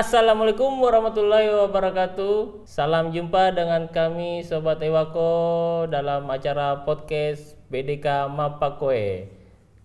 Assalamualaikum 0.00 0.80
warahmatullahi 0.80 1.52
wabarakatuh. 1.52 2.64
Salam 2.64 3.12
jumpa 3.12 3.52
dengan 3.52 3.84
kami 3.84 4.40
Sobat 4.40 4.80
Ewako 4.80 5.84
dalam 5.92 6.24
acara 6.32 6.88
podcast 6.88 7.52
BDK 7.68 8.32
Mapakoe. 8.32 9.28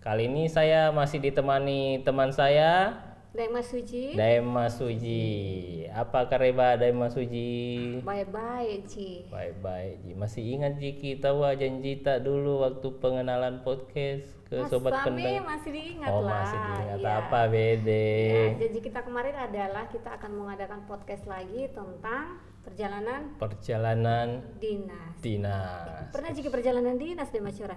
Kali 0.00 0.24
ini 0.24 0.48
saya 0.48 0.88
masih 0.88 1.20
ditemani 1.20 2.00
teman 2.00 2.32
saya 2.32 2.96
Dek 3.36 3.52
Mas 3.52 3.68
Suji, 3.68 4.16
Daim 4.16 4.48
Mas 4.48 4.80
Suji. 4.80 5.84
Apa 5.92 6.24
kareba 6.32 6.80
Daim 6.80 6.96
Mas 6.96 7.12
Suji? 7.12 8.00
baik-baik 8.00 8.88
Ci. 8.88 9.28
Baik-baik 9.28 10.00
Ji. 10.00 10.12
Masih 10.16 10.42
ingat 10.48 10.80
Ji 10.80 10.96
kita 10.96 11.36
wah 11.36 11.52
janji 11.52 12.00
tak 12.00 12.24
dulu 12.24 12.64
waktu 12.64 12.88
pengenalan 13.04 13.60
podcast 13.60 14.32
ke 14.46 14.54
Mas 14.56 14.70
sobat 14.70 14.94
masih 15.42 15.70
diingat 15.74 16.06
Oh 16.08 16.22
lah. 16.22 16.38
masih 16.40 16.58
diingat 16.60 16.98
Iya. 17.02 17.12
apa 17.18 17.40
Bede? 17.50 18.06
Ya, 18.30 18.44
janji 18.56 18.78
kita 18.80 19.00
kemarin 19.02 19.34
adalah 19.34 19.84
kita 19.90 20.10
akan 20.14 20.30
mengadakan 20.32 20.80
podcast 20.86 21.26
lagi 21.26 21.66
tentang 21.68 22.38
perjalanan 22.62 23.34
Perjalanan 23.36 24.28
dinas. 24.56 25.18
dinas. 25.18 26.10
Pernah 26.10 26.30
jika 26.30 26.48
perjalanan 26.48 26.94
dinas 26.94 27.26
deh 27.28 27.42
Mas 27.42 27.58
Cura? 27.58 27.74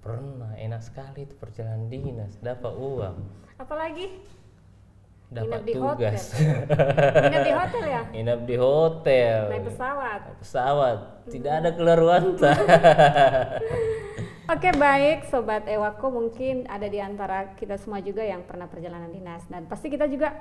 Pernah, 0.00 0.56
enak 0.56 0.80
sekali 0.80 1.24
itu 1.24 1.34
perjalanan 1.36 1.86
dinas, 1.86 2.34
dapat 2.40 2.72
uang, 2.72 3.16
Apalagi 3.54 4.10
dapat 5.30 5.62
di 5.62 5.72
tugas. 5.76 6.34
ingat 7.22 7.42
di 7.44 7.52
hotel 7.52 7.84
ya? 7.86 8.02
Nginep 8.16 8.40
di 8.42 8.56
hotel. 8.56 9.40
Naik 9.46 9.64
pesawat. 9.68 10.20
Naik 10.24 10.38
pesawat. 10.42 10.98
Tidak 11.28 11.52
ada 11.54 11.70
keluar 11.70 12.00
wanta. 12.08 12.50
Oke 14.50 14.74
baik. 14.74 15.30
Sobat 15.30 15.62
Ewako 15.70 16.10
mungkin 16.10 16.66
ada 16.66 16.90
di 16.90 16.98
antara 16.98 17.54
kita 17.54 17.78
semua 17.78 18.02
juga 18.02 18.26
yang 18.26 18.42
pernah 18.42 18.66
perjalanan 18.66 19.06
dinas. 19.06 19.46
Dan 19.46 19.70
pasti 19.70 19.86
kita 19.86 20.10
juga 20.10 20.34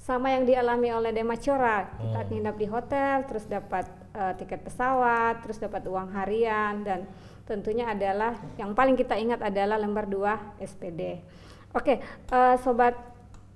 sama 0.00 0.32
yang 0.32 0.48
dialami 0.48 0.88
oleh 0.88 1.12
Dema 1.12 1.36
Cora 1.36 1.84
kita 2.00 2.24
nginap 2.28 2.56
di 2.56 2.64
hotel 2.68 3.24
terus 3.28 3.44
dapat 3.44 3.84
eh, 4.16 4.32
tiket 4.40 4.64
pesawat 4.64 5.44
terus 5.44 5.56
dapat 5.56 5.80
uang 5.88 6.12
harian 6.12 6.84
dan 6.84 7.08
tentunya 7.48 7.88
adalah 7.88 8.36
yang 8.60 8.76
paling 8.76 9.00
kita 9.00 9.16
ingat 9.16 9.40
adalah 9.40 9.80
lembar 9.80 10.04
2 10.04 10.60
SPD 10.60 11.24
oke 11.72 11.94
eh, 12.04 12.56
Sobat 12.60 13.00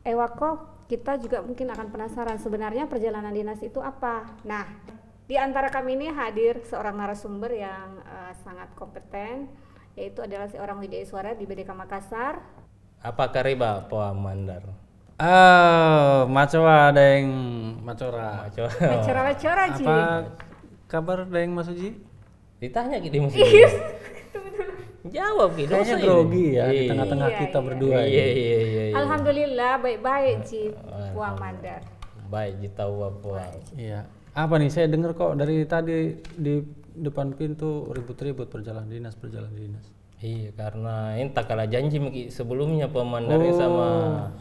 Ewako 0.08 0.80
kita 0.88 1.20
juga 1.20 1.44
mungkin 1.44 1.68
akan 1.68 1.92
penasaran 1.92 2.40
sebenarnya 2.40 2.88
perjalanan 2.88 3.28
dinas 3.28 3.60
itu 3.60 3.84
apa. 3.84 4.24
Nah 4.48 4.64
di 5.28 5.36
antara 5.36 5.68
kami 5.68 6.00
ini 6.00 6.08
hadir 6.08 6.64
seorang 6.64 6.96
narasumber 6.96 7.52
yang 7.52 8.00
eh, 8.08 8.32
sangat 8.40 8.72
kompeten 8.72 9.67
yaitu 9.98 10.22
adalah 10.22 10.46
seorang 10.46 10.78
Widya 10.78 11.02
Suara 11.02 11.34
di 11.34 11.42
BDK 11.42 11.74
Makassar. 11.74 12.38
Apa 13.02 13.34
kareba 13.34 13.82
Poa 13.90 14.14
Mandar? 14.14 14.62
Ah, 15.18 16.22
macoa 16.30 16.94
deng 16.94 17.26
macora. 17.82 18.46
Coba 18.54 18.70
Acara-acara 18.70 19.62
Ci. 19.74 19.82
Apa 19.82 19.98
kabar 20.86 21.26
deng 21.26 21.50
Mas 21.58 21.66
Uji? 21.66 21.98
ditanya 22.58 22.98
gitu 23.02 23.26
mesti. 23.26 23.38
Iya. 23.46 23.70
Jawab 25.08 25.54
gitu. 25.58 25.72
Kayaknya 25.72 25.96
grogi 26.04 26.46
ya 26.58 26.64
di 26.68 26.84
Iya, 26.84 26.88
tengah-tengah 26.90 27.30
Iya, 27.30 27.38
kita 27.40 27.58
iya. 27.58 27.66
berdua. 27.66 27.98
Iya 27.98 28.02
ini. 28.02 28.14
iya 28.14 28.26
iya. 28.34 28.84
iya. 28.90 28.94
Alhamdulillah 28.98 29.72
baik-baik 29.82 30.36
Ci. 30.46 30.62
Puang 31.14 31.36
Mandar. 31.38 31.80
Baik 32.28 32.54
tahu 32.76 32.96
apa. 33.06 33.34
Iya. 33.78 34.00
Apa 34.38 34.54
nih 34.54 34.70
saya 34.70 34.86
dengar 34.86 35.18
kok 35.18 35.34
dari 35.34 35.66
tadi 35.66 36.14
di 36.38 36.62
depan 36.94 37.34
pintu 37.34 37.90
ribut-ribut 37.90 38.46
perjalanan 38.46 38.86
dinas 38.86 39.18
perjalanan 39.18 39.50
dinas. 39.50 39.82
Iya 40.18 40.50
karena 40.54 41.14
entah 41.14 41.46
kalah 41.46 41.66
janji 41.70 41.98
sebelumnya 42.30 42.90
pemandari 42.90 43.50
Oh, 43.50 43.58
sama 43.58 43.86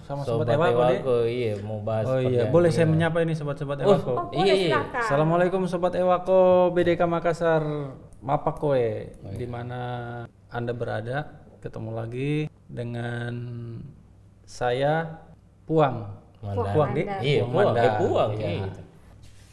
sama 0.05 0.21
sobat 0.25 0.49
Sobat 0.49 0.73
Ewako, 0.73 0.81
Ewako, 0.89 1.17
iya 1.29 1.53
mau 1.61 1.77
bahas 1.85 2.09
Oh 2.09 2.17
iya, 2.17 2.49
boleh 2.49 2.73
saya 2.73 2.89
menyapa 2.89 3.21
ini 3.21 3.37
sobat-sobat 3.37 3.85
Oh, 3.85 3.93
Ewako. 3.93 4.13
Oh, 4.13 4.41
iya 4.41 4.41
boleh 4.41 4.57
iya. 4.57 4.69
silakan. 4.73 5.01
Assalamualaikum 5.05 5.61
sobat 5.69 5.93
Ewako 5.93 6.73
BDK 6.73 7.01
Makassar 7.05 7.61
Mapakoe 8.25 9.13
di 9.37 9.45
mana 9.45 9.81
Anda 10.49 10.73
berada 10.73 11.45
ketemu 11.61 11.89
lagi 11.93 12.49
dengan 12.65 13.33
saya 14.49 15.25
Puang. 15.69 16.09
Mandar. 16.41 16.73
Puang, 16.73 16.89
Dik. 16.95 17.05
Iya, 17.21 17.41
Puang 17.43 17.51
puang, 17.53 17.67
Mandar. 17.69 17.83
eh, 17.85 17.93
puang. 18.01 18.29
Iya. 18.33 18.49
iya. 18.65 18.86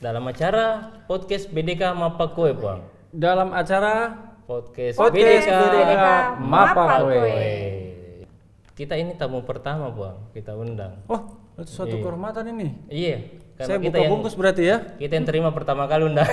Dalam 0.04 0.20
acara 0.28 0.92
podcast 1.08 1.48
BDK 1.48 1.96
Mapakoe, 1.96 2.52
Puang. 2.52 2.84
Dalam 3.08 3.56
acara 3.56 4.12
Podcast, 4.44 5.00
Podcast 5.00 5.48
BDK, 5.48 5.48
BDK 5.48 6.06
Mapakoe. 6.44 7.16
Weh. 7.24 8.28
Kita 8.76 9.00
ini 9.00 9.16
tamu 9.16 9.40
pertama, 9.48 9.88
Puang. 9.88 10.28
Kita 10.36 10.60
undang. 10.60 11.00
Oh, 11.08 11.40
itu 11.56 11.72
suatu 11.72 11.96
kehormatan 12.04 12.52
ini. 12.52 12.84
Iya, 12.92 13.32
karena 13.56 13.64
Saya 13.64 13.78
kita 13.80 13.96
buka 13.96 14.04
yang 14.04 14.12
bungkus 14.12 14.36
berarti 14.36 14.62
ya. 14.68 14.76
kita 15.00 15.12
yang 15.16 15.24
terima 15.24 15.56
pertama 15.56 15.88
kali 15.88 16.04
undang. 16.04 16.28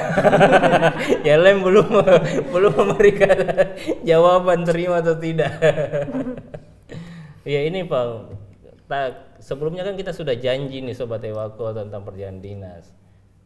ya 1.32 1.40
lem 1.40 1.64
belum 1.64 1.88
belum 2.52 2.74
memberikan 2.76 3.40
jawaban 4.12 4.68
terima 4.68 5.00
atau 5.00 5.16
tidak. 5.16 5.48
ya 7.56 7.64
ini 7.64 7.88
Pak. 7.88 8.04
Ta- 8.92 9.40
sebelumnya 9.40 9.88
kan 9.88 9.96
kita 9.96 10.12
sudah 10.12 10.36
janji 10.36 10.84
nih 10.84 10.92
sobat 10.92 11.24
Ewako 11.24 11.72
tentang 11.72 12.04
perjalanan 12.04 12.44
dinas. 12.44 13.00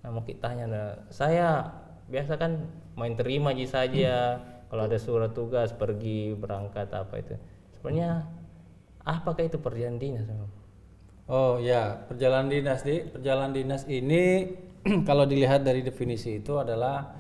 Nah 0.06 0.14
mau 0.14 0.22
kita 0.22 0.54
tanya, 0.54 0.70
nah, 0.70 0.90
saya 1.10 1.66
biasa 2.06 2.38
kan 2.38 2.62
main 2.94 3.18
terima 3.18 3.58
aja 3.58 3.82
saja. 3.82 4.38
Kalau 4.70 4.86
ada 4.86 5.02
surat 5.02 5.34
tugas 5.34 5.74
pergi 5.74 6.38
berangkat 6.38 6.94
apa 6.94 7.18
itu. 7.18 7.34
Sebenarnya 7.74 8.30
apakah 9.02 9.50
itu 9.50 9.58
perjalanan 9.58 9.98
dinas? 9.98 10.30
Oh 11.26 11.58
ya, 11.58 12.06
perjalanan 12.06 12.54
dinas 12.54 12.86
di 12.86 13.02
perjalanan 13.02 13.50
dinas 13.50 13.90
ini 13.90 14.54
kalau 15.10 15.26
dilihat 15.26 15.66
dari 15.66 15.82
definisi 15.82 16.38
itu 16.38 16.62
adalah 16.62 17.18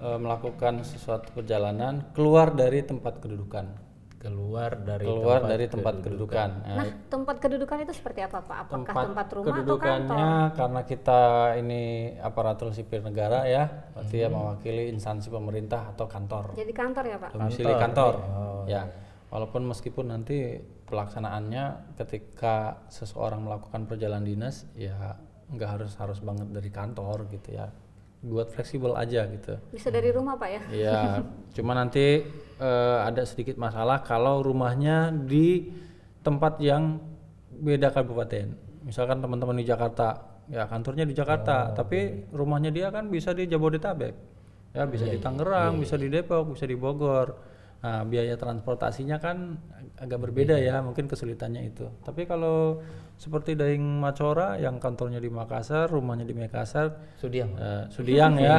eh, 0.00 0.16
melakukan 0.16 0.88
sesuatu 0.88 1.36
perjalanan 1.36 2.16
keluar 2.16 2.56
dari 2.56 2.80
tempat 2.80 3.20
kedudukan. 3.20 3.91
Keluar 4.22 4.78
dari 4.78 5.02
Keluar 5.02 5.42
tempat 5.42 5.50
dari 5.50 5.64
tempat 5.66 5.94
kedudukan. 5.98 6.48
Nah, 6.62 6.76
Nah, 6.78 6.86
tempat 7.10 7.36
kedudukan 7.42 7.76
itu 7.82 7.90
seperti 7.90 8.22
apa 8.22 8.38
Pak? 8.38 8.56
Apakah 8.70 8.86
tempat, 8.86 9.04
tempat, 9.10 9.26
rumah 9.34 9.42
atau 9.50 9.58
kedudukannya 9.58 10.06
kantor? 10.30 10.54
karena 10.54 10.80
kita 10.86 11.20
ini 11.58 11.82
aparatur 12.22 12.70
sipil 12.70 13.02
negara 13.02 13.42
ya, 13.50 13.66
berarti 13.90 14.16
Hmm. 14.16 14.22
ya 14.22 14.28
mewakili 14.30 14.84
instansi 14.94 15.26
pemerintah 15.26 15.90
atau 15.90 16.06
kantor. 16.06 16.54
Jadi 16.54 16.70
kantor 16.70 17.04
ya 17.10 17.16
Pak? 17.18 17.30
Domisili 17.34 17.74
kantor. 17.74 18.14
Oh, 18.22 18.62
ya. 18.70 18.82
Walaupun 19.26 19.66
meskipun 19.66 20.06
nanti 20.06 20.60
pelaksanaannya 20.86 21.96
ketika 21.98 22.84
seseorang 22.86 23.42
melakukan 23.42 23.90
perjalanan 23.90 24.22
dinas 24.22 24.68
ya 24.78 25.18
nggak 25.50 25.68
harus 25.68 25.92
harus 25.98 26.22
banget 26.22 26.46
dari 26.46 26.70
kantor 26.70 27.26
gitu 27.26 27.58
ya. 27.58 27.66
Buat 28.22 28.54
fleksibel 28.54 28.94
aja 28.94 29.26
gitu. 29.26 29.58
Bisa 29.74 29.90
dari 29.90 30.14
rumah 30.14 30.38
Pak 30.38 30.46
ya? 30.46 30.62
Ya, 30.70 31.00
cuma 31.50 31.74
nanti 31.74 32.22
eh, 32.62 32.98
ada 33.02 33.26
sedikit 33.26 33.58
masalah 33.58 33.98
kalau 34.00 34.38
rumahnya 34.40 35.10
di 35.10 35.66
tempat 36.22 36.62
yang 36.62 37.02
beda 37.50 37.90
kabupaten. 37.90 38.54
Misalkan 38.82 39.18
teman-teman 39.18 39.58
di 39.58 39.66
Jakarta, 39.66 40.38
ya 40.46 40.66
kantornya 40.66 41.02
di 41.02 41.14
Jakarta, 41.14 41.70
tapi 41.74 41.98
rumahnya 42.30 42.70
dia 42.70 42.90
kan 42.90 43.10
bisa 43.10 43.34
di 43.34 43.46
Jabodetabek. 43.46 44.14
Ya, 44.72 44.88
bisa 44.88 45.04
di 45.04 45.18
Tangerang, 45.20 45.76
bisa 45.76 46.00
di 46.00 46.08
Depok, 46.08 46.54
bisa 46.54 46.64
di 46.64 46.72
Bogor. 46.74 47.28
Nah, 47.82 48.06
biaya 48.06 48.38
transportasinya 48.38 49.18
kan 49.18 49.58
ag- 49.74 50.06
agak 50.06 50.18
berbeda 50.22 50.54
ya, 50.56 50.78
mungkin 50.80 51.10
kesulitannya 51.10 51.66
itu. 51.66 51.90
Tapi 52.00 52.24
kalau 52.24 52.78
seperti 53.18 53.58
Daing 53.58 53.82
Macora 53.82 54.54
yang 54.56 54.78
kantornya 54.78 55.18
di 55.18 55.26
Makassar, 55.26 55.90
rumahnya 55.90 56.22
di 56.22 56.30
Makassar, 56.32 56.94
Sudiang. 57.18 57.50
eh, 57.58 57.84
Sudiang 57.90 58.38
ya, 58.38 58.56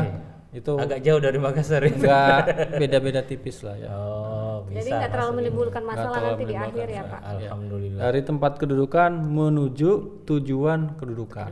itu 0.53 0.73
Agak 0.77 1.01
jauh 1.01 1.17
dari 1.17 1.37
Makassar 1.41 1.81
itu. 1.81 2.05
enggak 2.05 2.45
beda-beda 2.81 3.21
tipis 3.25 3.65
lah 3.65 3.73
ya. 3.73 3.89
Oh, 3.89 4.69
Jadi 4.69 4.89
bisa. 4.89 4.97
nggak 5.01 5.11
terlalu 5.11 5.31
menimbulkan 5.41 5.81
masalah 5.81 6.13
terlalu 6.13 6.29
nanti 6.29 6.43
di 6.45 6.55
akhir 6.55 6.87
ya 6.87 7.03
Pak? 7.09 7.21
Alhamdulillah. 7.25 8.01
Dari 8.05 8.21
tempat 8.21 8.53
kedudukan 8.61 9.11
menuju 9.17 9.89
tujuan 10.29 10.79
kedudukan. 11.01 11.49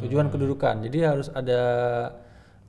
Tujuan 0.00 0.26
kedudukan. 0.32 0.74
Jadi 0.88 0.98
harus 1.04 1.28
ada 1.28 1.60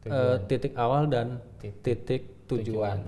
eh, 0.04 0.36
titik 0.52 0.76
awal 0.76 1.08
dan 1.08 1.40
titik, 1.64 2.46
tujuan. 2.52 3.00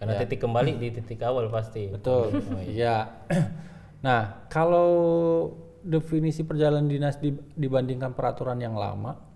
Karena 0.00 0.12
titik 0.16 0.40
kembali 0.40 0.72
di 0.82 0.88
titik 0.96 1.20
awal 1.20 1.52
pasti. 1.52 1.92
Betul. 1.92 2.40
Iya. 2.64 3.12
nah, 4.06 4.48
kalau 4.48 4.90
definisi 5.82 6.40
perjalanan 6.46 6.88
dinas 6.88 7.18
di- 7.18 7.34
dibandingkan 7.58 8.14
peraturan 8.14 8.56
yang 8.62 8.78
lama 8.78 9.31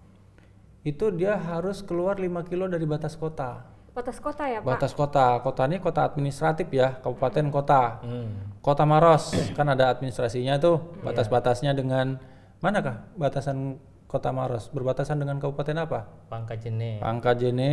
itu 0.87 1.11
dia 1.11 1.35
harus 1.35 1.83
keluar 1.83 2.15
5 2.15 2.47
kilo 2.47 2.71
dari 2.71 2.87
batas 2.87 3.19
kota. 3.19 3.67
Batas 3.91 4.23
kota 4.23 4.47
ya 4.47 4.63
Pak? 4.63 4.71
Batas 4.71 4.93
kota, 4.95 5.43
kota 5.43 5.67
ini 5.67 5.83
kota 5.83 6.07
administratif 6.07 6.71
ya, 6.71 7.03
kabupaten 7.03 7.51
kota. 7.51 7.99
Hmm. 8.07 8.55
Kota 8.63 8.87
Maros 8.87 9.35
kan 9.59 9.67
ada 9.67 9.91
administrasinya 9.91 10.63
tuh, 10.63 10.95
batas-batasnya 11.03 11.75
dengan 11.75 12.23
manakah 12.63 13.03
batasan 13.19 13.83
Kota 14.07 14.31
Maros? 14.31 14.71
Berbatasan 14.71 15.19
dengan 15.19 15.43
kabupaten 15.43 15.83
apa? 15.83 16.07
Pangkajene, 16.31 17.03
Pangkajene, 17.03 17.73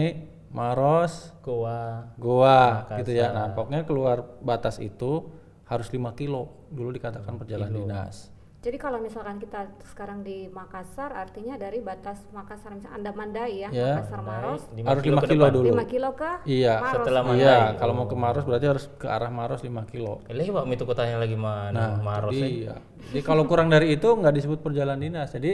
Maros, 0.50 1.30
Goa, 1.45 2.10
Goa 2.18 2.89
gitu 2.98 3.13
ya. 3.13 3.30
Nah, 3.30 3.54
pokoknya 3.54 3.86
keluar 3.86 4.42
batas 4.42 4.81
itu 4.81 5.30
harus 5.69 5.94
5 5.94 6.18
kilo. 6.18 6.65
Dulu 6.74 6.89
dikatakan 6.89 7.38
perjalanan 7.38 7.86
dinas. 7.86 8.32
Jadi 8.63 8.80
kalau 8.80 8.95
misalkan 8.98 9.38
kita 9.38 9.68
sekarang 9.83 10.24
di 10.24 10.48
Makassar, 10.48 11.12
artinya 11.12 11.60
dari 11.60 11.83
batas 11.83 12.24
Makassar 12.31 12.71
misalnya 12.71 12.95
Anda 12.95 13.12
Mandai 13.12 13.60
ya, 13.60 13.69
Ya. 13.69 14.00
Makassar 14.00 14.21
Maros, 14.24 14.62
Lima 14.71 14.88
Harus 14.88 15.04
kilo 15.04 15.13
5 15.13 15.19
ke 15.19 15.27
kilo 15.27 15.44
depan. 15.44 15.51
dulu. 15.54 15.68
5 15.68 15.83
kilo 15.86 16.10
ke 16.15 16.31
Iya. 16.48 16.74
Maros. 16.80 16.95
Setelah 16.95 17.21
Mandai. 17.21 17.44
Iya, 17.44 17.57
kalau 17.75 17.94
mau 17.94 18.07
ke 18.07 18.15
Maros 18.15 18.44
berarti 18.44 18.65
harus 18.65 18.86
ke 18.95 19.06
arah 19.06 19.27
Maros 19.30 19.60
5 19.60 19.83
kilo. 19.83 20.24
Eh, 20.25 20.33
lewat 20.33 20.63
itu 20.65 20.83
kotanya 20.86 21.19
lagi 21.19 21.36
mana 21.36 21.75
Nah, 21.75 21.89
Maros 22.00 22.31
eh. 22.33 22.63
Iya. 22.63 22.75
Jadi 23.12 23.19
kalau 23.21 23.44
kurang 23.44 23.68
dari 23.68 23.92
itu 23.92 24.07
nggak 24.07 24.31
disebut 24.33 24.60
perjalanan 24.62 25.04
dinas. 25.04 25.27
Jadi 25.30 25.51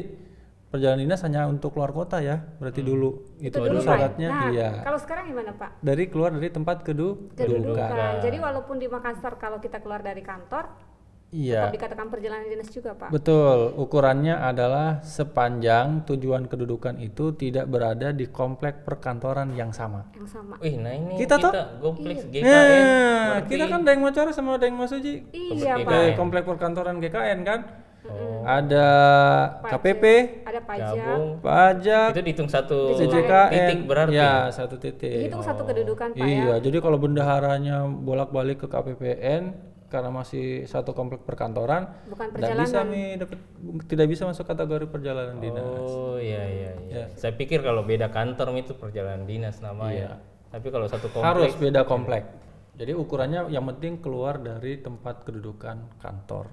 perjalanan 0.70 1.02
dinas 1.02 1.22
hanya 1.26 1.50
untuk 1.50 1.74
keluar 1.74 1.90
kota 1.90 2.22
ya. 2.22 2.38
Berarti 2.62 2.86
dulu 2.86 3.10
itu, 3.42 3.50
Itu 3.50 3.58
dulu 3.58 3.82
Pak. 3.82 3.90
syaratnya 3.90 4.28
Nah, 4.30 4.44
iya. 4.54 4.70
kalau 4.86 5.02
sekarang 5.02 5.26
gimana 5.26 5.58
Pak? 5.58 5.82
Dari 5.82 6.04
keluar 6.06 6.30
dari 6.30 6.54
tempat 6.54 6.86
kedu 6.86 7.34
Kedudukan. 7.34 7.74
kedudukan. 7.74 8.14
Jadi 8.22 8.38
walaupun 8.38 8.78
di 8.78 8.86
Makassar 8.86 9.34
kalau 9.36 9.58
kita 9.58 9.82
keluar 9.82 10.06
dari 10.06 10.22
kantor, 10.22 10.88
Iya. 11.30 11.70
tetap 11.70 11.76
dikatakan 11.78 12.08
perjalanan 12.10 12.50
dinas 12.50 12.70
juga 12.74 12.98
Pak. 12.98 13.14
Betul, 13.14 13.78
ukurannya 13.78 14.34
adalah 14.34 14.98
sepanjang 15.06 16.02
tujuan 16.04 16.50
kedudukan 16.50 16.98
itu 16.98 17.38
tidak 17.38 17.70
berada 17.70 18.10
di 18.10 18.26
komplek 18.26 18.81
perkantoran 18.81 19.54
yang 19.54 19.70
sama. 19.70 20.10
Yang 20.18 20.34
sama. 20.34 20.58
Wih, 20.58 20.81
nah 20.81 20.90
ini 20.90 21.22
Kita 21.22 21.38
kita, 21.38 21.46
toh? 21.46 21.54
kompleks 21.86 22.26
GKN. 22.26 22.44
Nah, 22.44 22.66
berarti 23.30 23.50
kita 23.52 23.66
kan 23.70 23.80
Daeng 23.86 24.02
Macara 24.02 24.30
sama 24.34 24.58
Daeng 24.58 24.74
Masuji. 24.74 25.30
Iya 25.30 25.78
Pak. 25.80 25.86
Kayak 25.88 26.18
komplek 26.18 26.44
perkantoran 26.50 26.98
GKN 26.98 27.40
kan. 27.46 27.60
Oh, 28.10 28.42
Ada 28.42 28.88
KPP, 29.70 30.04
Ada 30.42 30.62
pajak. 30.66 30.96
gabung. 30.98 31.25
pajak, 31.46 32.10
Itu 32.10 32.22
dihitung 32.25 32.50
satu 32.50 32.98
CJKN. 32.98 33.52
titik 33.54 33.80
berarti. 33.86 34.18
Ya, 34.18 34.50
satu 34.50 34.82
titik. 34.82 35.30
Dihitung 35.30 35.46
satu 35.46 35.62
kedudukan 35.62 36.10
Pak 36.12 36.18
ya. 36.18 36.25
Iya, 36.25 36.56
jadi 36.58 36.78
kalau 36.82 36.98
bendaharanya 36.98 37.86
bolak-balik 37.86 38.66
ke 38.66 38.68
KPPN 38.68 39.54
karena 39.89 40.13
masih 40.13 40.69
satu 40.69 40.94
komplek 40.94 41.25
perkantoran, 41.25 41.89
Bukan 42.07 42.30
tidak 42.31 42.56
bisa 42.62 42.80
perjalanan. 42.80 42.86
mi 42.88 43.03
dapat 43.18 43.39
tidak 43.89 44.07
bisa 44.07 44.24
masuk 44.30 44.45
kategori 44.45 44.86
perjalanan 44.88 45.38
dinas. 45.41 45.65
Oh 45.65 46.15
iya 46.21 46.45
iya 46.45 46.71
iya. 46.86 46.95
Ya. 47.03 47.06
Saya 47.18 47.33
pikir 47.33 47.65
kalau 47.65 47.81
beda 47.83 48.13
kantor 48.13 48.53
itu 48.56 48.77
perjalanan 48.77 49.25
dinas 49.25 49.59
namanya. 49.59 50.21
Tapi 50.50 50.68
kalau 50.69 50.86
satu 50.86 51.09
Iya. 51.09 51.25
Harus 51.25 51.53
beda 51.57 51.83
komplek. 51.83 52.24
Jadi 52.80 52.95
ukurannya 52.95 53.51
yang 53.51 53.68
penting 53.75 54.00
keluar 54.00 54.39
dari 54.39 54.80
tempat 54.80 55.27
kedudukan 55.27 56.00
kantor. 56.00 56.47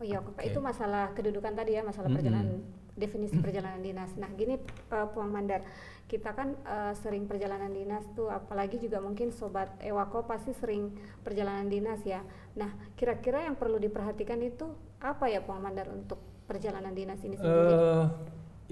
Oh 0.00 0.04
iya 0.04 0.18
Pak, 0.18 0.42
itu 0.42 0.58
masalah 0.58 1.14
kedudukan 1.14 1.54
tadi 1.54 1.78
ya, 1.78 1.86
masalah 1.86 2.10
perjalanan 2.10 2.66
definisi 2.92 3.36
perjalanan 3.40 3.80
dinas. 3.80 4.12
Nah, 4.20 4.28
gini 4.36 4.60
eh, 4.60 5.06
Puang 5.12 5.32
Mandar, 5.32 5.64
kita 6.08 6.36
kan 6.36 6.52
eh, 6.52 6.92
sering 7.00 7.24
perjalanan 7.24 7.72
dinas 7.72 8.04
tuh 8.12 8.28
apalagi 8.28 8.76
juga 8.76 9.00
mungkin 9.00 9.32
sobat 9.32 9.72
Ewako 9.80 10.28
pasti 10.28 10.52
sering 10.52 10.92
perjalanan 11.24 11.68
dinas 11.72 12.00
ya. 12.04 12.20
Nah, 12.56 12.72
kira-kira 12.96 13.48
yang 13.48 13.56
perlu 13.56 13.80
diperhatikan 13.80 14.40
itu 14.44 14.68
apa 15.00 15.32
ya 15.32 15.40
Puang 15.40 15.64
Mandar 15.64 15.88
untuk 15.88 16.20
perjalanan 16.44 16.92
dinas 16.92 17.20
ini 17.24 17.40
sendiri? 17.40 17.72
Eh, 17.72 18.06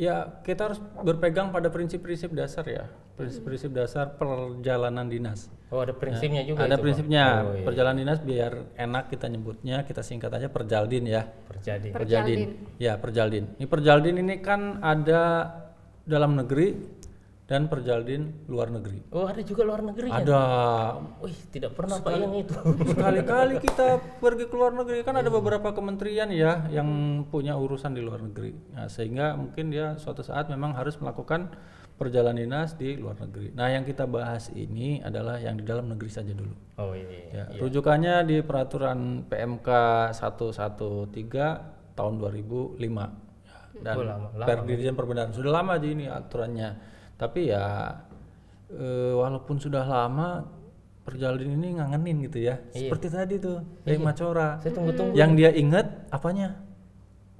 ya 0.00 0.40
kita 0.40 0.72
harus 0.72 0.80
berpegang 1.04 1.52
pada 1.52 1.68
prinsip-prinsip 1.68 2.32
dasar 2.32 2.64
ya, 2.64 2.88
prinsip-prinsip 3.20 3.68
dasar 3.68 4.16
perjalanan 4.16 5.04
dinas. 5.12 5.52
Oh 5.68 5.84
ada 5.84 5.92
prinsipnya 5.92 6.40
juga 6.42 6.64
Ada 6.64 6.80
itu, 6.80 6.82
prinsipnya. 6.82 7.24
Oh, 7.44 7.52
iya. 7.52 7.62
Perjalanan 7.68 7.98
dinas 8.00 8.18
biar 8.24 8.52
enak 8.80 9.12
kita 9.12 9.28
nyebutnya, 9.28 9.84
kita 9.84 10.00
singkat 10.00 10.32
aja 10.32 10.48
Perjaldin 10.48 11.04
ya. 11.04 11.28
Terjadi. 11.52 11.92
Perjaldin. 11.92 12.38
Ya, 12.80 12.96
Perjaldin. 12.96 13.44
Ini 13.60 13.66
Perjaldin 13.68 14.16
ini 14.24 14.40
kan 14.40 14.80
ada 14.80 15.52
dalam 16.08 16.34
negeri 16.40 16.74
dan 17.50 17.66
Perjaldin 17.66 18.46
luar 18.46 18.70
negeri. 18.70 19.02
Oh 19.10 19.26
ada 19.26 19.42
juga 19.42 19.66
luar 19.66 19.82
negeri 19.82 20.06
ya? 20.06 20.22
Ada 20.22 20.42
Wih 21.18 21.34
tidak 21.50 21.74
pernah 21.74 21.98
Pak 21.98 22.14
yang 22.14 22.30
itu. 22.38 22.54
sekali-kali 22.86 23.58
kita 23.66 23.98
pergi 24.22 24.46
ke 24.46 24.54
luar 24.54 24.70
negeri 24.70 25.02
kan 25.02 25.18
ada 25.18 25.26
beberapa 25.28 25.74
kementerian 25.74 26.30
ya 26.30 26.70
yang 26.70 26.86
punya 27.26 27.58
urusan 27.58 27.90
di 27.90 28.00
luar 28.00 28.22
negeri. 28.22 28.54
Nah, 28.70 28.86
sehingga 28.86 29.34
mungkin 29.34 29.74
dia 29.74 29.98
suatu 29.98 30.22
saat 30.22 30.46
memang 30.46 30.78
harus 30.78 30.94
melakukan 30.96 31.50
perjalanan 31.98 32.38
dinas 32.38 32.78
di 32.78 32.94
luar 32.94 33.18
negeri. 33.18 33.50
Nah, 33.50 33.66
yang 33.66 33.82
kita 33.82 34.06
bahas 34.06 34.48
ini 34.54 35.02
adalah 35.02 35.36
yang 35.36 35.58
di 35.58 35.66
dalam 35.66 35.90
negeri 35.90 36.08
saja 36.08 36.30
dulu. 36.30 36.54
Oh 36.78 36.94
iya. 36.94 37.18
Ya, 37.34 37.44
rujukannya 37.58 38.24
di 38.24 38.36
peraturan 38.40 39.26
PMK 39.26 39.68
113 40.14 41.18
tahun 41.92 42.14
2005 42.16 42.78
Ya, 43.42 43.58
dan 43.82 43.94
Oh, 43.96 44.06
lama- 44.06 44.30
lama. 44.32 44.46
Perdirjen 44.46 44.94
Perbendaharaan 44.94 45.34
sudah 45.34 45.52
lama 45.52 45.74
aja 45.74 45.88
ini 45.88 46.06
aturannya. 46.06 46.70
Tapi 47.20 47.52
ya 47.52 48.00
eh, 48.72 49.12
walaupun 49.12 49.60
sudah 49.60 49.84
lama 49.84 50.48
perjalanan 51.04 51.52
ini 51.60 51.68
ngangenin 51.76 52.16
gitu 52.32 52.38
ya. 52.48 52.56
Seperti 52.72 53.12
tadi 53.12 53.34
tuh 53.36 53.60
dari 53.84 54.00
Macora. 54.00 54.56
Saya 54.64 54.72
tunggu-tunggu. 54.72 55.12
Yang 55.12 55.30
dia 55.36 55.50
ingat 55.52 55.86
apanya? 56.08 56.70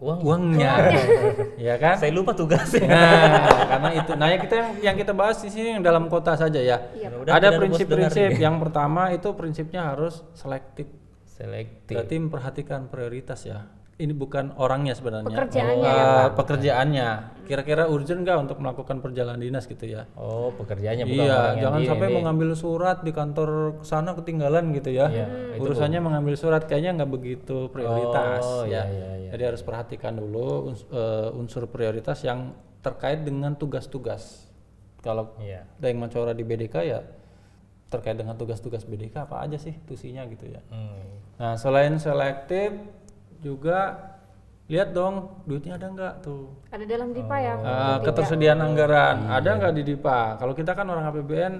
Uang. 0.00 0.20
Uangnya. 0.24 0.72
ya 1.68 1.76
kan? 1.76 2.00
Saya 2.00 2.12
lupa 2.12 2.32
tugasnya. 2.32 2.88
Nah, 2.88 3.68
karena 3.68 3.88
itu. 4.00 4.12
Nah, 4.16 4.26
yang 4.32 4.40
kita 4.40 4.54
yang, 4.56 4.70
yang 4.80 4.96
kita 4.96 5.12
bahas 5.12 5.36
di 5.44 5.52
sini 5.52 5.76
yang 5.76 5.84
dalam 5.84 6.08
kota 6.08 6.32
saja 6.40 6.56
ya. 6.56 6.80
Iya, 6.96 7.08
Ada 7.28 7.60
prinsip-prinsip. 7.60 8.40
Yang 8.40 8.56
pertama 8.64 9.12
itu 9.12 9.28
prinsipnya 9.36 9.92
harus 9.92 10.24
selektif. 10.32 10.88
Selektif. 11.28 12.00
Berarti 12.00 12.16
memperhatikan 12.16 12.88
prioritas 12.88 13.44
ya. 13.44 13.68
Ini 14.00 14.16
bukan 14.16 14.56
orangnya 14.56 14.96
sebenarnya. 14.96 15.28
Pekerjaannya 15.28 15.84
ya, 15.84 16.32
pekerjaannya. 16.32 17.08
Kira-kira 17.44 17.84
urgent 17.84 18.22
nggak 18.22 18.38
untuk 18.40 18.56
melakukan 18.56 18.96
perjalanan 18.98 19.36
dinas 19.36 19.66
gitu 19.66 19.84
ya? 19.84 20.08
Oh 20.14 20.48
pekerjaannya 20.50 21.04
bukan 21.04 21.20
Iya, 21.20 21.36
yang 21.52 21.60
jangan 21.60 21.80
sampai 21.84 22.08
ini. 22.08 22.16
mengambil 22.16 22.48
surat 22.54 22.98
di 23.00 23.10
kantor 23.10 23.50
sana 23.82 24.14
ketinggalan 24.14 24.72
gitu 24.72 24.88
ya. 24.88 25.06
Iya, 25.06 25.26
itu 25.52 25.68
Urusannya 25.68 26.00
mengambil 26.00 26.34
surat 26.34 26.64
kayaknya 26.64 26.96
nggak 26.96 27.10
begitu 27.10 27.68
prioritas 27.68 28.40
Oh, 28.40 28.64
ya. 28.64 28.86
iya, 28.86 28.88
iya, 28.88 29.10
iya. 29.18 29.30
Jadi 29.30 29.42
harus 29.44 29.60
perhatikan 29.60 30.16
dulu 30.16 30.46
uns- 30.66 30.88
eh, 30.88 31.28
unsur 31.34 31.66
prioritas 31.66 32.22
yang 32.22 32.54
terkait 32.80 33.20
dengan 33.20 33.52
tugas-tugas. 33.52 34.48
Kalau 34.98 35.36
Iya. 35.36 35.68
Daeng 35.76 35.98
Mancora 35.98 36.32
di 36.32 36.40
BDK 36.40 36.76
ya 36.82 37.00
terkait 37.90 38.14
dengan 38.14 38.38
tugas-tugas 38.38 38.86
BDK 38.86 39.26
apa 39.26 39.42
aja 39.42 39.58
sih 39.58 39.74
tusinya 39.82 40.22
gitu 40.24 40.46
ya. 40.46 40.62
Hmm. 40.70 41.18
Nah, 41.36 41.56
selain 41.56 41.98
selektif 41.98 42.70
juga 43.40 44.08
lihat 44.70 44.94
dong 44.94 45.42
duitnya 45.50 45.74
ada 45.74 45.90
nggak 45.90 46.14
tuh. 46.22 46.54
Ada 46.70 46.84
dalam 46.86 47.10
DIPA 47.10 47.36
ya? 47.42 47.54
Oh. 47.58 47.66
Ah, 47.66 47.98
ketersediaan 48.04 48.60
anggaran 48.62 49.26
ada 49.26 49.48
nggak 49.58 49.74
di 49.74 49.82
DIPA? 49.82 50.38
Kalau 50.38 50.54
kita 50.54 50.78
kan 50.78 50.86
orang 50.86 51.04
APBN 51.10 51.54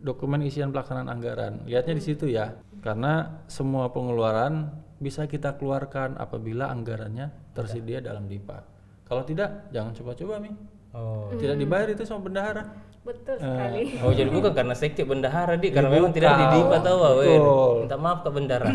dokumen 0.00 0.40
isian 0.48 0.72
pelaksanaan 0.72 1.12
anggaran, 1.12 1.68
lihatnya 1.68 1.94
di 2.00 2.04
situ 2.04 2.24
ya. 2.32 2.56
Karena 2.80 3.44
semua 3.44 3.92
pengeluaran 3.92 4.72
bisa 4.96 5.28
kita 5.28 5.60
keluarkan 5.60 6.16
apabila 6.16 6.72
anggarannya 6.72 7.52
tersedia 7.52 8.00
dalam 8.00 8.24
DIPA. 8.24 8.64
Kalau 9.04 9.20
tidak, 9.26 9.68
jangan 9.74 9.92
coba-coba 9.92 10.40
mi. 10.40 10.52
Oh. 10.90 11.30
Tidak 11.38 11.54
dibayar 11.54 11.88
itu 11.90 12.02
sama 12.02 12.26
bendahara. 12.26 12.90
Betul 13.00 13.40
sekali. 13.40 13.96
Oh 14.04 14.12
jadi 14.12 14.28
bukan 14.28 14.52
karena 14.58 14.74
sekti 14.76 15.02
bendahara 15.08 15.56
di 15.56 15.72
karena 15.72 15.88
memang 15.88 16.12
tidak 16.12 16.36
di. 16.36 16.44
DIPA 16.60 16.76
tahu 16.84 16.98
weh. 17.00 17.32
Betul. 17.32 17.74
Minta 17.86 17.96
maaf 17.96 18.18
ke 18.20 18.30
bendahara. 18.30 18.66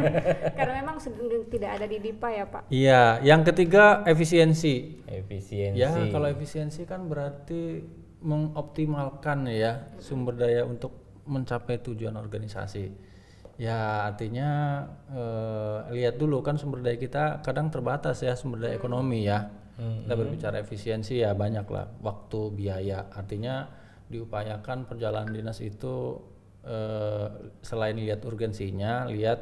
Karena 0.58 0.72
memang 0.80 0.96
tidak 1.52 1.70
ada 1.76 1.86
di 1.86 1.96
DIPA 2.00 2.28
ya 2.32 2.44
Pak. 2.48 2.62
Iya, 2.72 3.02
yang 3.20 3.44
ketiga 3.44 4.00
efisiensi. 4.08 5.04
Efisiensi. 5.04 5.76
Ya, 5.76 5.92
kalau 6.08 6.26
efisiensi 6.32 6.88
kan 6.88 7.04
berarti 7.04 7.84
mengoptimalkan 8.24 9.44
ya 9.52 9.92
sumber 10.00 10.40
daya 10.40 10.64
untuk 10.64 11.22
mencapai 11.28 11.76
tujuan 11.84 12.16
organisasi. 12.16 12.88
Ya, 13.60 14.08
artinya 14.08 14.82
eh, 15.12 15.78
lihat 16.00 16.16
dulu 16.16 16.40
kan 16.40 16.56
sumber 16.56 16.80
daya 16.80 16.96
kita 16.96 17.44
kadang 17.44 17.68
terbatas 17.68 18.24
ya 18.24 18.32
sumber 18.32 18.64
daya 18.64 18.74
ekonomi 18.80 19.28
ya. 19.28 19.65
Kita 19.76 20.14
berbicara 20.16 20.56
efisiensi 20.64 21.20
ya 21.20 21.36
banyak 21.36 21.68
lah 21.68 21.86
waktu, 22.00 22.48
biaya. 22.48 23.12
Artinya 23.12 23.68
diupayakan 24.08 24.88
perjalanan 24.88 25.28
dinas 25.28 25.60
itu 25.60 26.16
eh, 26.64 27.28
selain 27.60 28.00
lihat 28.00 28.24
urgensinya, 28.24 29.04
lihat 29.04 29.40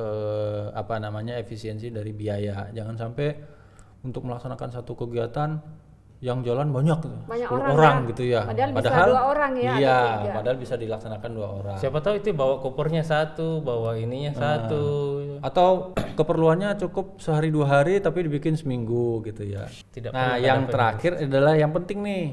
eh, 0.00 0.66
apa 0.72 0.96
namanya 0.96 1.36
efisiensi 1.36 1.92
dari 1.92 2.16
biaya. 2.16 2.72
Jangan 2.72 2.96
sampai 2.96 3.28
untuk 4.00 4.24
melaksanakan 4.24 4.70
satu 4.72 4.96
kegiatan 4.96 5.60
yang 6.18 6.42
jalan 6.42 6.74
banyak, 6.74 6.98
gitu. 6.98 7.18
Banyak 7.30 7.46
10 7.46 7.74
orang 7.78 7.94
ya. 7.94 8.08
gitu 8.10 8.22
ya. 8.26 8.42
Padahal 8.42 8.70
bisa 8.74 8.90
dua 9.06 9.22
orang 9.30 9.52
ya, 9.54 9.72
Iya, 9.78 10.00
padahal 10.34 10.58
bisa 10.58 10.74
dilaksanakan 10.74 11.30
dua 11.30 11.48
orang. 11.62 11.76
Siapa 11.78 11.98
tahu 12.02 12.18
itu 12.18 12.34
bawa 12.34 12.58
kopernya 12.58 13.06
satu, 13.06 13.62
bawa 13.62 13.94
ininya 13.94 14.34
satu. 14.34 15.17
Atau 15.40 15.92
keperluannya 16.18 16.74
cukup 16.78 17.22
sehari 17.22 17.48
dua 17.48 17.80
hari 17.80 17.98
tapi 17.98 18.26
dibikin 18.26 18.54
seminggu 18.54 19.22
gitu 19.24 19.42
ya. 19.44 19.66
Tidak 19.68 20.10
nah, 20.10 20.36
yang 20.36 20.66
terakhir 20.66 21.22
adalah 21.22 21.54
yang 21.54 21.70
penting 21.70 22.02
nih 22.02 22.24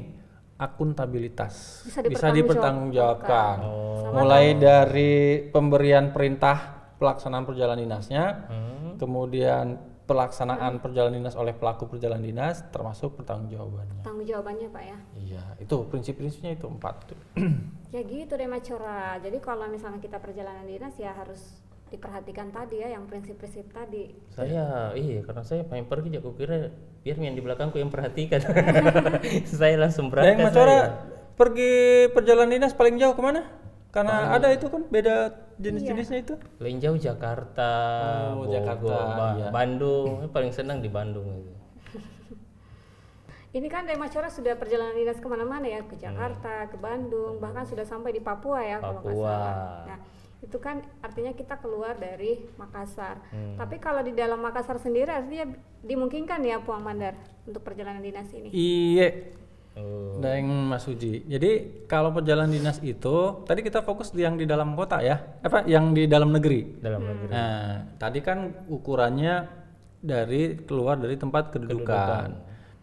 akuntabilitas 0.56 1.84
Bisa 1.84 2.00
bisa 2.00 2.26
dipertanggungjawabkan. 2.32 3.56
Oh. 3.62 4.12
Mulai 4.16 4.56
dari 4.56 5.44
pemberian 5.52 6.10
perintah 6.16 6.88
pelaksanaan 6.96 7.44
perjalanan 7.44 7.84
dinasnya, 7.84 8.24
Hmm. 8.48 8.96
kemudian 8.96 9.76
pelaksanaan 10.06 10.78
perjalanan 10.80 11.18
dinas 11.20 11.36
oleh 11.36 11.52
pelaku 11.52 11.90
perjalanan 11.90 12.22
dinas, 12.24 12.62
termasuk 12.70 13.20
pertanggungjawabannya. 13.20 14.06
Tanggung 14.06 14.24
jawabannya 14.24 14.68
Pak 14.70 14.84
ya. 14.86 14.98
Iya, 15.18 15.42
itu 15.60 15.76
prinsip-prinsipnya 15.90 16.56
itu 16.56 16.66
empat. 16.70 16.94
tuh. 17.12 17.20
Ya 17.94 18.02
gitu 18.02 18.34
deh 18.34 18.50
Macora. 18.50 19.16
Jadi 19.22 19.38
kalau 19.40 19.70
misalnya 19.70 20.02
kita 20.02 20.18
perjalanan 20.18 20.66
dinas 20.66 20.92
ya 20.98 21.14
harus 21.16 21.38
diperhatikan 21.86 22.50
tadi 22.50 22.82
ya 22.82 22.92
yang 22.92 23.06
prinsip-prinsip 23.06 23.70
tadi. 23.70 24.10
Saya 24.34 24.90
iya 24.92 25.22
karena 25.22 25.42
saya 25.42 25.62
pengen 25.62 25.86
pergi 25.86 26.18
aku 26.18 26.34
kira 26.34 26.74
biar 27.00 27.16
yang 27.16 27.34
di 27.34 27.42
belakangku 27.42 27.78
yang 27.78 27.94
perhatikan. 27.94 28.42
saya 29.46 29.78
langsung 29.78 30.10
Dayang 30.10 30.42
berangkat. 30.42 30.46
Macora 30.50 30.66
saya. 30.68 30.86
pergi 31.38 31.72
perjalanan 32.10 32.50
dinas 32.50 32.74
paling 32.74 32.98
jauh 32.98 33.14
ke 33.14 33.22
mana? 33.22 33.46
Karena 33.94 34.34
ada 34.34 34.52
itu 34.52 34.66
kan 34.68 34.84
beda 34.90 35.32
jenis-jenisnya 35.56 36.18
itu. 36.20 36.34
Paling 36.60 36.76
jauh 36.82 36.98
Jakarta, 37.00 37.70
Oh, 38.34 38.44
Bogor, 38.44 38.52
Jakarta, 38.52 38.96
Ba- 39.16 39.34
iya. 39.38 39.48
Bandung. 39.48 40.10
Paling 40.36 40.52
senang 40.52 40.84
di 40.84 40.90
Bandung 40.90 41.24
itu. 41.32 41.52
Ini 43.56 43.72
kan 43.72 43.88
dari 43.88 43.96
Macora 43.96 44.28
sudah 44.28 44.52
perjalanan 44.52 44.92
dinas 44.92 45.16
ke 45.16 45.24
mana-mana 45.24 45.64
ya 45.64 45.80
ke 45.80 45.96
Jakarta, 45.96 46.68
ke 46.68 46.76
Bandung, 46.76 47.40
bahkan 47.40 47.64
sudah 47.64 47.88
sampai 47.88 48.12
di 48.12 48.20
Papua 48.20 48.60
ya 48.60 48.76
kalau 48.84 49.00
nggak 49.00 49.16
Papua. 49.16 49.32
salah. 49.32 49.56
Nah 49.88 49.98
itu 50.44 50.60
kan 50.60 50.84
artinya 51.00 51.32
kita 51.32 51.56
keluar 51.58 51.96
dari 51.96 52.44
Makassar. 52.60 53.24
Hmm. 53.32 53.56
Tapi 53.56 53.80
kalau 53.80 54.04
di 54.04 54.12
dalam 54.12 54.36
Makassar 54.44 54.76
sendiri 54.76 55.08
artinya 55.08 55.48
dimungkinkan 55.80 56.44
ya 56.44 56.60
Puang 56.60 56.84
Mandar 56.84 57.16
untuk 57.48 57.64
perjalanan 57.64 58.04
dinas 58.04 58.28
ini. 58.36 58.52
Iya. 58.52 59.32
Oh, 59.76 60.16
Daeng 60.24 60.48
Mas 60.48 60.88
Uji. 60.88 61.28
Jadi 61.28 61.84
kalau 61.84 62.08
perjalanan 62.08 62.48
dinas 62.48 62.80
itu 62.80 63.44
tadi 63.44 63.60
kita 63.60 63.84
fokus 63.84 64.08
di 64.08 64.24
yang 64.24 64.40
di 64.40 64.48
dalam 64.48 64.72
kota 64.72 65.04
ya, 65.04 65.20
apa 65.44 65.68
yang 65.68 65.92
di 65.92 66.08
dalam 66.08 66.32
negeri. 66.32 66.80
dalam 66.80 67.04
negeri. 67.04 67.28
Nah, 67.28 67.84
tadi 68.00 68.24
kan 68.24 68.64
ukurannya 68.72 69.44
dari 70.00 70.64
keluar 70.64 70.96
dari 70.96 71.20
tempat 71.20 71.52
kedudukan. 71.52 72.28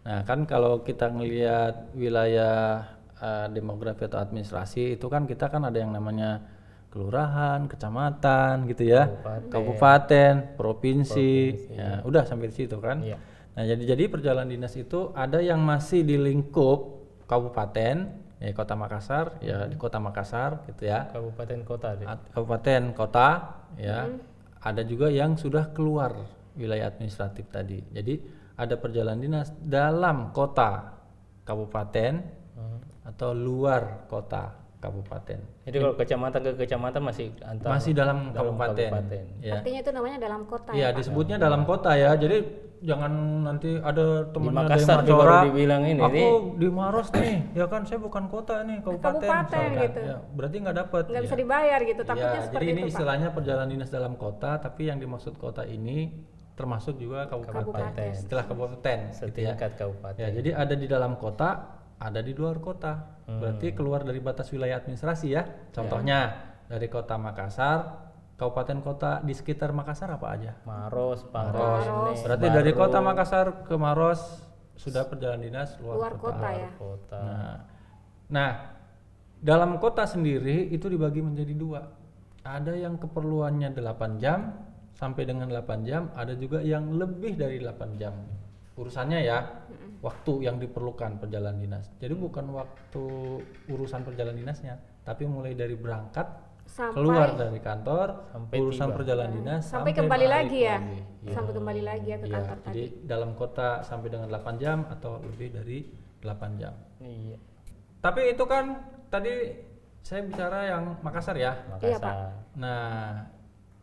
Nah, 0.06 0.22
kan 0.22 0.46
kalau 0.46 0.86
kita 0.86 1.10
ngelihat 1.10 1.98
wilayah 1.98 2.86
eh, 3.18 3.48
demografi 3.50 4.06
atau 4.06 4.22
administrasi 4.22 5.02
itu 5.02 5.06
kan 5.10 5.26
kita 5.26 5.50
kan 5.50 5.66
ada 5.66 5.82
yang 5.82 5.90
namanya 5.90 6.46
kelurahan, 6.94 7.66
kecamatan 7.66 8.70
gitu 8.70 8.86
ya, 8.94 9.10
kabupaten, 9.50 10.54
provinsi. 10.54 11.34
Ya, 11.74 12.06
udah 12.06 12.22
sampai 12.30 12.54
di 12.54 12.56
situ 12.56 12.78
kan. 12.78 13.02
Iya. 13.02 13.18
Nah, 13.58 13.64
jadi 13.66 13.98
jadi 13.98 14.04
perjalanan 14.14 14.54
dinas 14.54 14.78
itu 14.78 15.10
ada 15.18 15.42
yang 15.42 15.58
masih 15.66 16.06
di 16.06 16.22
lingkup 16.22 17.02
kabupaten, 17.26 18.14
ya 18.38 18.54
kota 18.54 18.78
Makassar, 18.78 19.42
ya 19.42 19.66
di 19.66 19.74
kota 19.74 19.98
Makassar 19.98 20.62
gitu 20.70 20.86
ya. 20.86 21.10
Kabupaten 21.10 21.60
kota 21.66 21.98
deh. 21.98 22.06
At- 22.06 22.30
kabupaten 22.30 22.94
kota 22.94 23.30
ya 23.78 24.14
ada 24.64 24.82
juga 24.86 25.10
yang 25.10 25.36
sudah 25.36 25.74
keluar 25.76 26.14
wilayah 26.54 26.88
administratif 26.94 27.50
tadi 27.50 27.82
jadi 27.90 28.22
ada 28.56 28.78
perjalanan 28.78 29.20
dinas 29.20 29.50
dalam 29.58 30.30
kota 30.30 30.94
kabupaten 31.44 32.22
atau 33.04 33.36
luar 33.36 34.08
kota 34.08 34.63
kabupaten 34.84 35.40
Jadi 35.64 35.78
kalau 35.78 35.96
kecamatan 35.96 36.40
ke 36.44 36.52
kecamatan 36.60 37.02
masih 37.02 37.26
antar 37.42 37.70
masih 37.72 37.92
dalam, 37.92 38.18
dalam 38.30 38.36
kabupaten, 38.52 38.90
kabupaten. 38.92 39.24
ya 39.40 39.54
Artinya 39.56 39.80
itu 39.80 39.92
namanya 39.92 40.18
dalam 40.20 40.42
kota 40.44 40.70
Iya 40.70 40.82
ya. 40.82 40.88
Pak? 40.88 40.98
disebutnya 41.00 41.38
dalam 41.38 41.62
kota 41.64 41.92
ya 41.94 42.12
jadi 42.14 42.38
jangan 42.84 43.12
nanti 43.42 43.80
ada 43.80 44.06
temennya 44.28 44.68
dari 44.68 44.76
Makassar 44.76 44.98
Macora, 45.00 45.16
baru 45.16 45.36
dibilang 45.48 45.84
ini, 45.86 46.02
aku 46.04 46.20
ini. 46.20 46.60
di 46.60 46.68
Maros 46.70 47.08
nih 47.14 47.36
ya 47.56 47.66
kan 47.66 47.82
saya 47.82 47.96
bukan 47.98 48.24
kota 48.28 48.60
nih 48.62 48.78
kabupaten, 48.78 49.24
Kabupaten 49.24 49.40
misalkan. 49.64 49.84
gitu. 49.88 50.00
Ya, 50.04 50.18
berarti 50.30 50.56
nggak 50.60 50.78
dapat 50.78 51.04
Nggak 51.06 51.16
ya. 51.16 51.24
bisa 51.24 51.36
dibayar 51.40 51.80
gitu. 51.82 52.02
Takutnya 52.04 52.28
Iya, 52.30 52.44
seperti 52.44 52.60
jadi 52.60 52.66
ini 52.68 52.76
itu 52.76 52.84
Pak. 52.84 52.92
istilahnya 52.92 53.28
perjalanan 53.32 53.70
dinas 53.70 53.88
dalam 53.90 54.14
kota, 54.16 54.52
tapi 54.58 54.82
yang 54.84 55.00
dimaksud 55.00 55.34
kota 55.38 55.64
ini 55.64 56.12
termasuk 56.54 56.96
juga 56.98 57.26
kabupaten, 57.26 57.64
Kabupaten. 57.64 58.12
istilah 58.14 58.46
kabupaten, 58.46 58.98
gitu 59.08 59.16
ya. 59.16 59.56
setingkat 59.56 59.72
kabupaten. 59.74 60.20
Ya, 60.20 60.30
jadi 60.30 60.50
ada 60.54 60.76
di 60.76 60.86
dalam 60.86 61.16
kota, 61.16 61.50
ada 62.04 62.20
di 62.20 62.36
luar 62.36 62.60
kota. 62.60 63.24
Berarti 63.24 63.72
keluar 63.72 64.04
dari 64.04 64.20
batas 64.20 64.52
wilayah 64.52 64.84
administrasi 64.84 65.28
ya. 65.32 65.48
Contohnya 65.72 66.52
dari 66.68 66.92
kota 66.92 67.16
Makassar, 67.16 68.12
kabupaten 68.36 68.84
kota 68.84 69.12
di 69.24 69.32
sekitar 69.32 69.72
Makassar 69.72 70.12
apa 70.12 70.28
aja? 70.36 70.52
Maros, 70.68 71.24
Pangros, 71.32 71.88
ini 71.88 72.12
Berarti 72.20 72.48
dari 72.52 72.72
kota 72.76 73.00
Makassar 73.00 73.64
ke 73.64 73.76
Maros 73.80 74.20
sudah 74.76 75.08
perjalanan 75.08 75.48
dinas 75.48 75.80
luar, 75.80 75.96
Luar 75.96 76.14
kota 76.20 76.50
ya. 76.52 76.70
kota. 76.76 77.20
Nah, 77.24 77.56
nah, 78.28 78.52
dalam 79.40 79.80
kota 79.80 80.04
sendiri 80.04 80.68
itu 80.74 80.92
dibagi 80.92 81.24
menjadi 81.24 81.54
dua. 81.56 81.82
Ada 82.44 82.76
yang 82.76 83.00
keperluannya 83.00 83.72
8 83.72 84.20
jam 84.20 84.52
sampai 84.92 85.24
dengan 85.24 85.48
8 85.48 85.88
jam, 85.88 86.12
ada 86.12 86.36
juga 86.36 86.60
yang 86.60 86.92
lebih 87.00 87.40
dari 87.40 87.64
8 87.64 87.96
jam. 87.96 88.12
Urusannya 88.74 89.20
ya, 89.22 89.38
waktu 90.02 90.50
yang 90.50 90.58
diperlukan 90.58 91.22
perjalanan 91.22 91.62
dinas. 91.62 91.86
Jadi 92.02 92.14
bukan 92.18 92.50
waktu 92.52 93.06
urusan 93.70 94.02
perjalanan 94.02 94.42
dinasnya, 94.42 94.76
tapi 95.06 95.30
mulai 95.30 95.54
dari 95.54 95.78
berangkat 95.78 96.26
Sampai 96.64 96.96
keluar 96.96 97.36
dari 97.36 97.60
kantor, 97.60 98.34
Sampai 98.34 98.56
urusan 98.58 98.88
tiba. 98.90 98.96
perjalanan 98.98 99.34
dinas 99.36 99.62
sampai 99.68 99.92
kembali 99.94 100.26
balik 100.26 100.30
lagi 100.32 100.60
ya. 100.64 100.78
lagi. 100.80 101.00
Iya. 101.22 101.34
Sampai 101.36 101.52
kembali 101.54 101.82
lagi 101.84 102.08
ya 102.08 102.18
ke 102.18 102.26
Iya, 102.26 102.34
kantor 102.34 102.58
tadi. 102.64 102.74
jadi 102.74 102.84
dalam 103.04 103.32
kota 103.36 103.70
sampai 103.84 104.08
dengan 104.10 104.28
8 104.32 104.56
jam 104.58 104.78
atau 104.90 105.12
lebih 105.22 105.50
dari 105.54 105.78
8 106.24 106.52
jam. 106.58 106.74
Iya. 107.04 107.38
Tapi 108.00 108.22
itu 108.32 108.44
kan 108.48 108.64
tadi 109.12 109.34
saya 110.02 110.24
bicara 110.24 110.60
yang 110.66 110.84
Makassar 111.04 111.36
ya. 111.38 111.52
Iya, 111.80 112.00
Pak. 112.00 112.10
Makassar. 112.10 112.16
Nah, 112.58 113.28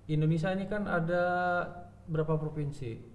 Indonesia 0.09 0.51
ini 0.51 0.65
kan 0.67 0.89
ada 0.89 1.25
berapa 2.11 2.35
provinsi? 2.37 3.10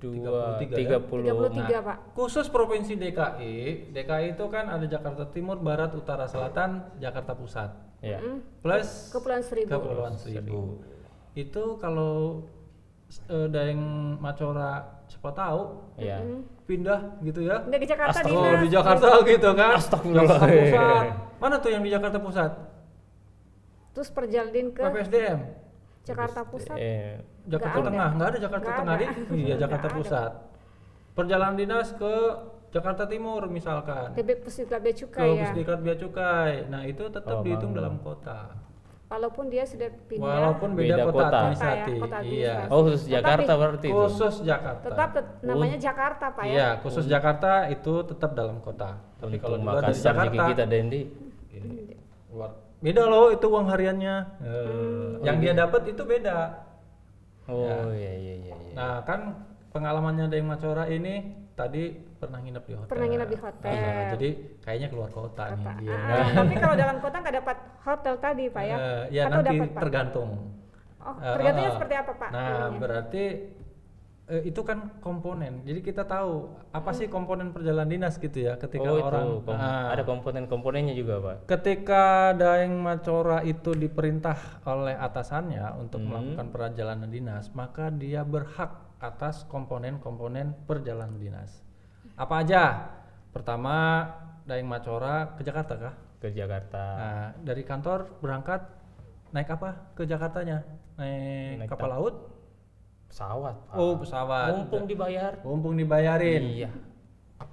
Dua, 0.00 0.56
33 0.56 0.64
ya? 0.64 0.76
tiga 0.80 0.96
puluh. 0.96 1.24
33 1.28 1.84
Pak. 1.84 1.96
Khusus 2.16 2.48
provinsi 2.48 2.96
DKI, 2.96 3.92
DKI 3.92 4.26
itu 4.32 4.44
kan 4.48 4.72
ada 4.72 4.86
Jakarta 4.88 5.28
Timur, 5.28 5.60
Barat, 5.60 5.92
Utara, 5.92 6.24
Selatan, 6.24 6.88
Jakarta 6.96 7.36
Pusat. 7.36 7.70
Ya. 8.00 8.16
Mm, 8.16 8.40
Plus 8.64 9.12
Kepulauan 9.12 9.44
Seribu. 9.44 9.68
Kepulauan 9.68 10.14
Seribu. 10.16 10.80
Itu 11.36 11.76
kalau 11.76 12.48
eh, 13.28 13.48
Daeng 13.52 13.80
Macora 14.16 15.04
siapa 15.04 15.36
tahu 15.36 15.60
Iya. 16.00 16.16
pindah 16.64 17.20
gitu 17.20 17.44
ya. 17.44 17.60
Enggak 17.60 17.80
di 17.82 17.88
Jakarta 17.90 18.18
Oh, 18.22 18.24
dinas. 18.24 18.62
di 18.64 18.70
Jakarta 18.72 19.06
gitu 19.20 19.48
kan. 19.52 19.70
Astagfirullah. 19.76 20.24
Jakarta 20.24 20.48
Pusat. 20.48 21.04
Mana 21.44 21.54
tuh 21.60 21.70
yang 21.70 21.82
di 21.84 21.90
Jakarta 21.92 22.16
Pusat? 22.16 22.52
Terus 23.92 24.08
perjalanan 24.08 24.66
ke 24.72 24.80
PPSDM. 24.80 25.38
Jakarta 26.02 26.40
Pusat. 26.42 26.76
Eh, 26.76 27.20
Jakarta 27.46 27.76
ada. 27.76 27.86
Tengah, 27.86 28.08
nggak 28.10 28.28
ada 28.28 28.38
Jakarta 28.38 28.64
Nggak 28.64 28.78
Tengah 28.80 28.94
ada. 28.94 29.04
di? 29.30 29.40
Iya, 29.40 29.54
Jakarta 29.58 29.86
ada. 29.86 29.96
Pusat. 29.96 30.32
Perjalanan 31.10 31.54
dinas 31.54 31.88
ke 31.92 32.14
Jakarta 32.70 33.02
Timur 33.04 33.42
misalkan. 33.46 34.14
DB 34.14 34.30
Pusdiklat 34.38 34.80
Bea 34.80 34.90
Ke 34.90 34.98
Cukai 35.00 35.28
ya. 35.28 35.42
Pusdikat 35.44 35.78
Bea 35.80 35.96
Cukai. 35.96 36.52
Nah, 36.66 36.82
itu 36.84 37.04
tetap 37.06 37.36
Oh, 37.36 37.42
dihitung 37.42 37.70
Bang. 37.70 37.78
dalam 37.78 37.94
kota. 37.98 38.40
Walaupun 39.10 39.50
dia 39.50 39.66
sudah 39.66 39.90
pindah. 40.06 40.22
Walaupun 40.22 40.68
beda, 40.72 40.86
Beda 40.94 41.04
kota, 41.04 41.18
kota. 41.18 41.38
administratif. 41.42 41.96
Kota 41.98 42.06
ya, 42.06 42.22
kota 42.22 42.30
Iya. 42.30 42.56
oh 42.64 42.80
khusus 42.80 43.02
Tetapi- 43.02 43.10
Jakarta 43.12 43.52
berarti 43.52 43.86
itu. 43.90 43.96
Khusus 43.98 44.34
Jakarta. 44.46 44.84
tetap 44.86 45.08
tet- 45.10 45.32
namanya 45.42 45.78
Jakarta 45.82 46.24
Pak 46.30 46.44
ya. 46.46 46.52
Iya, 46.54 46.68
khusus 46.78 47.04
Jakarta 47.04 47.50
itu 47.68 47.92
tetap 48.06 48.30
dalam 48.32 48.56
kota. 48.62 48.90
Tapi 49.18 49.36
kalau 49.36 49.56
di 49.58 49.64
luar 49.66 49.82
dari 49.82 49.98
Jakarta 49.98 50.42
kita 50.46 50.64
Dendi. 50.64 51.02
ini, 51.50 51.70
luar. 52.30 52.54
Beda 52.80 53.02
loh 53.04 53.28
itu 53.28 53.46
uang 53.46 53.66
hariannya. 53.68 54.14
Eh, 54.40 55.08
yang 55.28 55.36
dia 55.40 55.52
dapat 55.52 55.84
itu 55.92 56.00
beda. 56.00 56.64
Oh 57.50 57.92
iya 57.92 58.12
iya 58.16 58.34
iya. 58.40 58.56
iya. 58.56 58.74
Nah, 58.74 59.04
kan 59.04 59.36
pengalamannya 59.70 60.32
Dayang 60.32 60.48
Macora 60.48 60.88
ini 60.88 61.36
tadi 61.52 61.92
pernah 61.92 62.40
nginep 62.40 62.64
di 62.64 62.74
hotel. 62.76 62.90
Pernah 62.90 63.06
nginep 63.12 63.28
di 63.28 63.38
hotel. 63.38 63.72
Iya, 63.72 63.92
jadi 64.16 64.28
kayaknya 64.64 64.88
keluar 64.88 65.10
kota, 65.12 65.44
nih 65.52 65.66
dia. 65.84 65.96
Ah, 65.96 66.26
tapi 66.40 66.54
kalau 66.56 66.74
dalam 66.76 66.96
kota 67.04 67.16
nggak 67.20 67.36
dapat 67.44 67.56
hotel 67.84 68.14
tadi 68.16 68.44
Pak 68.48 68.64
ya? 68.64 68.76
Eh, 68.76 69.02
ya 69.12 69.22
Atau 69.28 69.40
nanti 69.40 69.56
dapat 69.56 69.68
tergantung. 69.76 70.30
Oh, 71.00 71.16
Eh, 71.16 71.32
tergantungnya 71.36 71.70
eh, 71.72 71.76
seperti 71.76 71.94
apa 71.96 72.12
Pak? 72.16 72.30
Nah, 72.32 72.44
ininya? 72.44 72.78
berarti 72.80 73.24
eh, 74.30 74.46
itu 74.46 74.62
kan 74.62 75.02
komponen. 75.02 75.66
Jadi 75.66 75.82
kita 75.82 76.06
tahu 76.06 76.54
apa 76.70 76.90
sih 76.94 77.10
komponen 77.10 77.50
perjalanan 77.50 77.90
dinas 77.90 78.14
gitu 78.16 78.46
ya 78.46 78.54
ketika 78.54 78.86
oh 78.86 79.02
orang 79.02 79.26
itu 79.26 79.42
kom- 79.42 79.58
Ah, 79.58 79.90
ada 79.90 80.06
komponen-komponennya 80.06 80.94
juga 80.94 81.18
pak. 81.18 81.36
ketika 81.50 82.30
Daeng 82.32 82.78
Macora 82.78 83.42
itu 83.42 83.74
diperintah 83.74 84.38
oleh 84.62 84.94
atasannya 84.94 85.74
untuk 85.76 85.98
Hmm. 86.00 86.08
melakukan 86.14 86.46
perjalanan 86.48 87.10
dinas, 87.10 87.50
maka 87.52 87.90
dia 87.90 88.22
berhak 88.22 88.70
atas 89.02 89.42
komponen-komponen 89.50 90.54
perjalanan 90.64 91.18
dinas. 91.18 91.66
Apa 92.14 92.46
aja? 92.46 92.62
Pertama, 93.34 94.06
Daeng 94.46 94.66
Macora 94.66 95.34
ke 95.34 95.42
Jakarta 95.42 95.74
kah? 95.74 95.94
Ke 96.20 96.30
Jakarta. 96.30 96.84
Nah, 96.94 97.26
dari 97.40 97.64
kantor 97.64 98.06
berangkat 98.20 98.60
naik 99.30 99.50
apa 99.50 99.94
ke 99.94 100.04
Jakartanya? 100.04 100.62
Naik, 100.94 101.64
Naik 101.64 101.68
kapal 101.70 101.90
laut? 101.90 102.14
Pesawat. 103.10 103.56
Pak. 103.66 103.74
Oh, 103.74 103.98
pesawat. 103.98 104.50
Mumpung 104.54 104.86
dibayar. 104.86 105.32
Mumpung 105.42 105.74
dibayarin. 105.74 106.42
Iya. 106.46 106.70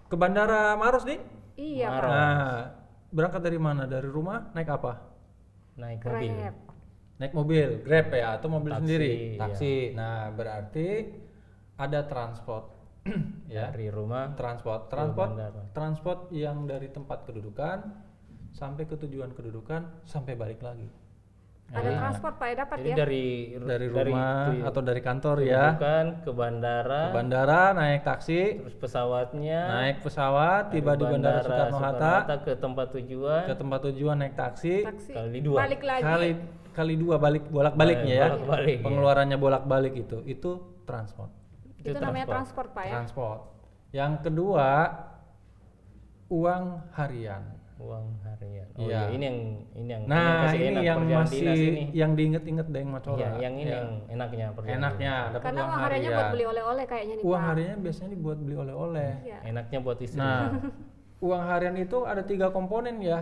Ke 0.06 0.16
bandara 0.16 0.78
Maros 0.78 1.04
nih? 1.04 1.18
Iya. 1.58 1.90
Maros. 1.90 2.12
Nah, 2.14 2.58
berangkat 3.10 3.42
dari 3.42 3.58
mana? 3.58 3.90
Dari 3.90 4.06
rumah 4.06 4.54
naik 4.54 4.70
apa? 4.70 5.02
Naik 5.82 6.06
mobil. 6.06 6.32
Grab. 6.38 6.56
Naik 7.18 7.34
mobil, 7.34 7.68
Grab 7.82 8.08
ya 8.14 8.38
atau 8.38 8.48
mobil 8.54 8.70
Taksi, 8.78 8.82
sendiri? 8.86 9.10
iya. 9.10 9.40
Taksi. 9.42 9.74
Nah, 9.98 10.30
berarti 10.38 10.88
ada 11.82 12.00
transport. 12.06 12.66
ya. 13.50 13.74
Dari 13.74 13.90
rumah. 13.90 14.38
Transport, 14.38 14.94
transport, 14.94 15.34
transport 15.74 16.20
yang 16.30 16.70
dari 16.70 16.94
tempat 16.94 17.26
kedudukan 17.26 18.06
sampai 18.54 18.86
ke 18.86 18.94
tujuan 18.94 19.34
kedudukan 19.34 20.06
sampai 20.06 20.38
balik 20.38 20.62
lagi. 20.62 20.86
Ada 21.68 21.90
transport 22.00 22.36
Pak 22.40 22.48
ya 22.48 22.56
dapat 22.64 22.78
Jadi 22.80 22.88
ya. 22.88 22.96
dari 22.96 23.26
dari 23.60 23.88
rumah 23.92 24.32
tu- 24.48 24.64
atau 24.64 24.82
dari 24.88 25.02
kantor 25.04 25.36
ya. 25.44 25.76
Bukan 25.76 26.06
ke 26.24 26.32
bandara, 26.32 27.02
ke 27.12 27.12
bandara 27.12 27.62
naik 27.76 28.02
taksi. 28.08 28.42
Terus 28.64 28.76
pesawatnya. 28.80 29.62
Naik 29.68 29.98
pesawat 30.00 30.72
tiba 30.72 30.96
di 30.96 31.04
bandara 31.04 31.44
Soekarno 31.44 31.78
Hatta 31.84 32.16
ke 32.40 32.54
tempat 32.56 32.88
tujuan. 32.96 33.44
Ke 33.52 33.56
tempat 33.60 33.80
tujuan 33.92 34.16
naik 34.16 34.36
taksi. 34.40 34.88
Taksi. 34.88 35.12
kali 35.12 35.40
dua. 35.44 35.58
Balik 35.68 35.82
lagi. 35.84 36.04
kali 36.08 36.30
kali 36.72 36.94
dua 36.96 37.16
balik 37.18 37.44
bolak 37.50 37.74
baliknya 37.74 38.16
ya 38.16 38.28
bolak-balik, 38.38 38.78
ya. 38.78 38.86
pengeluarannya 38.86 39.38
bolak 39.42 39.64
balik 39.68 39.94
itu. 39.98 40.18
Itu 40.24 40.52
transport. 40.88 41.36
Itu, 41.84 42.00
namanya 42.00 42.32
transport 42.32 42.72
Pak 42.72 42.84
ya. 42.88 42.94
transport. 42.96 43.40
Yang 43.92 44.14
kedua 44.24 44.68
uang 46.32 46.64
harian 46.96 47.44
uang 47.80 48.06
harian. 48.20 48.68
Oh 48.74 48.82
Iya. 48.82 48.90
iya, 48.90 49.02
ini 49.12 49.24
yang 49.24 49.40
ini 49.76 49.90
yang 49.92 50.02
nah 50.04 50.26
kasih 50.44 50.58
ini 50.58 50.68
enak 50.68 50.84
yang 50.84 51.00
masih 51.00 51.38
dinas 51.40 51.60
ini. 51.60 51.84
yang 51.94 52.12
diinget-inget 52.14 52.68
Deng 52.68 52.90
Macola 52.90 53.18
Iya, 53.18 53.30
yang 53.40 53.54
ini 53.56 53.70
Ya. 53.70 53.78
yang 53.78 53.90
enaknya 54.10 54.46
perjalanan. 54.52 54.80
enaknya 54.82 55.14
dapat 55.30 55.44
Karena 55.44 55.60
uang 55.60 55.68
uang 55.68 55.78
hariannya 55.80 55.94
harian 56.04 56.18
buat 56.20 56.32
beli 56.32 56.46
oleh-oleh 56.48 56.84
kayaknya 56.86 57.14
nih 57.14 57.24
uang 57.24 57.44
hariannya 57.44 57.78
biasanya 57.80 58.10
dibuat 58.12 58.38
beli 58.40 58.56
oleh-oleh 58.58 59.12
Iya. 59.24 59.38
Enaknya 59.46 59.80
buat 59.80 60.00
istri. 60.00 60.18
nah 60.18 60.42
uang 61.28 61.44
harian 61.44 61.76
itu 61.76 61.98
ada 62.04 62.22
tiga 62.22 62.48
komponen 62.50 62.98
ya 63.00 63.22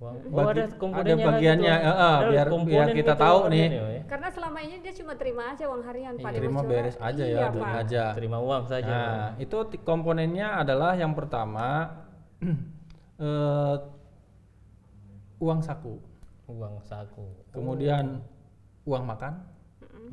Uang. 0.00 0.16
Oh, 0.24 0.32
Bagi- 0.32 0.64
ada 0.64 0.64
komponennya 0.74 1.12
ada 1.14 1.28
bagiannya, 1.28 1.74
eh, 1.74 1.84
eh, 1.84 1.92
Ada 1.92 2.30
biar- 2.32 2.48
komponen 2.48 2.72
biar 2.72 2.88
kita 2.90 2.96
gitu 2.96 3.20
tahu 3.20 3.38
nih. 3.44 3.68
harian 3.68 3.72
ya, 3.92 4.02
Karena 4.08 4.28
selama 4.32 4.58
ini 4.58 4.76
dia 4.80 4.92
cuma 4.96 5.12
terima 5.12 5.42
aja 5.46 5.64
uang 5.68 5.82
harian 5.84 6.12
di 6.12 6.22
terima 6.24 6.60
beres 6.64 6.96
aja 6.96 7.20
ya 7.22 7.36
iya, 7.36 7.46
Pak. 7.52 7.72
aja 7.84 8.04
Terima 8.16 8.38
uang 8.40 8.64
saja. 8.64 8.88
Nah, 8.88 9.28
itu 9.36 9.56
komponennya 9.82 10.56
adalah 10.56 10.96
yang 10.96 11.12
pertama 11.12 12.00
eh, 13.20 13.76
uang 15.40 15.60
saku, 15.60 15.94
Uang 16.50 16.82
saku. 16.82 17.24
kemudian 17.54 18.20
uang 18.84 19.04
makan, 19.06 19.44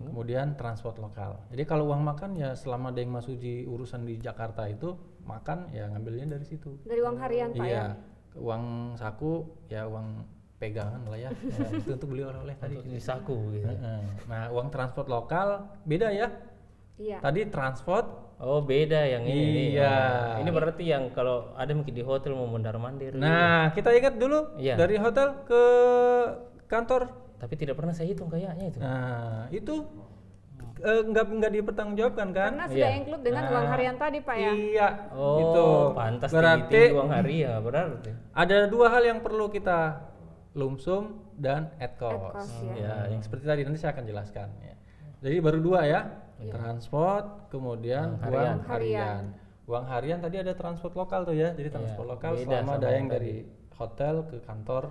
kemudian 0.05 0.53
transport 0.53 0.99
lokal. 1.01 1.41
Jadi 1.49 1.63
kalau 1.65 1.89
uang 1.89 2.03
makan 2.05 2.37
ya 2.37 2.53
selama 2.53 2.93
Deng 2.93 3.09
Masuji 3.09 3.65
urusan 3.65 4.05
di 4.05 4.21
Jakarta 4.21 4.69
itu 4.69 4.93
makan 5.25 5.71
ya 5.73 5.89
ngambilnya 5.89 6.37
dari 6.37 6.45
situ. 6.45 6.77
Dari 6.85 7.01
uang 7.01 7.17
harian 7.17 7.49
Pak 7.51 7.65
ya. 7.65 7.67
Iya, 7.67 7.85
uang 8.37 8.63
saku 8.95 9.49
ya 9.67 9.89
uang 9.89 10.23
pegangan 10.57 11.05
lah 11.05 11.19
ya, 11.21 11.29
Ya, 11.29 11.67
itu 11.81 11.89
untuk 11.93 12.09
beli 12.13 12.25
oleh-oleh 12.25 12.55
tadi. 12.57 12.81
Di 12.81 12.97
saku 13.01 13.53
gitu. 13.53 13.65
Heeh. 13.69 14.01
Nah, 14.25 14.49
uang 14.53 14.67
transport 14.73 15.05
lokal 15.09 15.69
beda 15.85 16.09
ya. 16.09 16.29
Iya. 16.97 17.21
Tadi 17.21 17.45
transport 17.49 18.05
Oh 18.37 18.61
beda 18.61 19.01
yang 19.01 19.25
ini. 19.25 19.73
Iya. 19.73 19.97
Oh, 20.37 20.41
Ini 20.45 20.49
berarti 20.53 20.83
yang 20.85 21.09
kalau 21.09 21.57
ada 21.57 21.73
mungkin 21.73 21.89
di 21.89 22.05
hotel 22.05 22.37
mau 22.37 22.45
mondar 22.45 22.77
mandir. 22.77 23.17
Nah, 23.17 23.73
kita 23.73 23.89
ingat 23.89 24.13
dulu 24.15 24.53
Iya. 24.55 24.77
dari 24.77 24.95
hotel 24.95 25.41
ke 25.41 25.63
kantor. 26.65 27.09
Tapi 27.37 27.53
tidak 27.53 27.77
pernah 27.77 27.93
saya 27.93 28.09
hitung 28.09 28.29
kayaknya 28.29 28.65
itu. 28.67 28.77
Nah, 28.77 29.49
itu 29.49 29.75
eh, 30.77 31.01
nggak 31.03 31.25
nggak 31.33 31.51
dipertanggungjawabkan 31.51 32.27
kan? 32.29 32.49
Karena 32.53 32.65
sudah 32.69 32.77
Iya. 32.85 32.97
include 33.01 33.23
dengan 33.25 33.43
uang 33.49 33.67
harian 33.67 33.95
tadi 33.97 34.17
Pak 34.21 34.35
ya. 34.37 34.51
Iya. 34.53 34.87
Oh, 35.09 35.37
itu. 35.41 35.65
pantas 35.97 36.29
Berarti 36.29 36.81
uang 36.93 37.09
hari 37.09 37.35
ya 37.41 37.57
berarti. 37.57 38.11
ada 38.31 38.57
dua 38.69 38.87
hal 38.87 39.01
yang 39.01 39.19
perlu 39.19 39.49
kita 39.49 40.05
lumsum 40.53 41.25
dan 41.33 41.73
at 41.77 41.97
cost. 41.97 42.13
At 42.13 42.33
cost, 42.37 42.53
ya. 42.63 42.73
Ya, 42.77 42.93
yang 43.09 43.21
seperti 43.21 43.45
tadi 43.45 43.65
nanti 43.65 43.81
saya 43.81 43.97
akan 43.97 44.05
jelaskan 44.05 44.47
ya. 44.61 44.75
Jadi 45.25 45.35
baru 45.41 45.57
dua 45.57 45.81
ya. 45.83 46.01
Transport, 46.45 47.49
kemudian 47.49 48.21
Uang 48.21 48.29
uang 48.29 48.31
harian. 48.31 48.57
harian. 48.69 49.23
Uang 49.67 49.85
harian 49.89 50.19
tadi 50.21 50.37
ada 50.39 50.53
transport 50.53 50.93
lokal 50.95 51.27
tuh 51.27 51.35
ya. 51.35 51.51
Jadi 51.57 51.69
transport 51.73 52.07
lokal 52.07 52.31
beda 52.37 52.61
selama 52.61 52.71
sama 52.71 52.79
ada 52.79 52.89
yang 52.93 53.07
dari 53.09 53.35
hotel 53.75 54.15
ke 54.29 54.37
kantor 54.45 54.83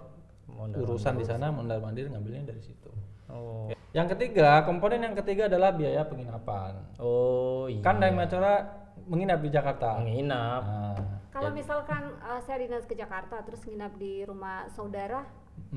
Mondar 0.47 0.79
urusan 0.79 1.19
di 1.19 1.27
sana 1.27 1.51
mondar 1.51 1.83
mandir 1.83 2.07
ngambilnya 2.07 2.55
dari 2.55 2.63
situ. 2.63 2.87
Oh. 3.27 3.67
Yang 3.91 4.15
ketiga, 4.15 4.63
komponen 4.63 5.03
yang 5.03 5.17
ketiga 5.19 5.51
adalah 5.51 5.75
biaya 5.75 6.07
penginapan. 6.07 6.79
Oh 7.03 7.67
iya. 7.67 7.83
Kan 7.83 7.99
Dayang 7.99 8.15
Macora 8.15 8.63
menginap 9.09 9.43
di 9.43 9.51
Jakarta. 9.51 9.99
Menginap. 9.99 10.63
Nah, 10.63 10.97
Kalau 11.35 11.51
misalkan 11.51 12.15
uh, 12.23 12.41
saya 12.45 12.63
dinas 12.63 12.87
ke 12.87 12.95
Jakarta 12.95 13.43
terus 13.43 13.65
nginap 13.67 13.99
di 13.99 14.23
rumah 14.23 14.71
saudara, 14.73 15.27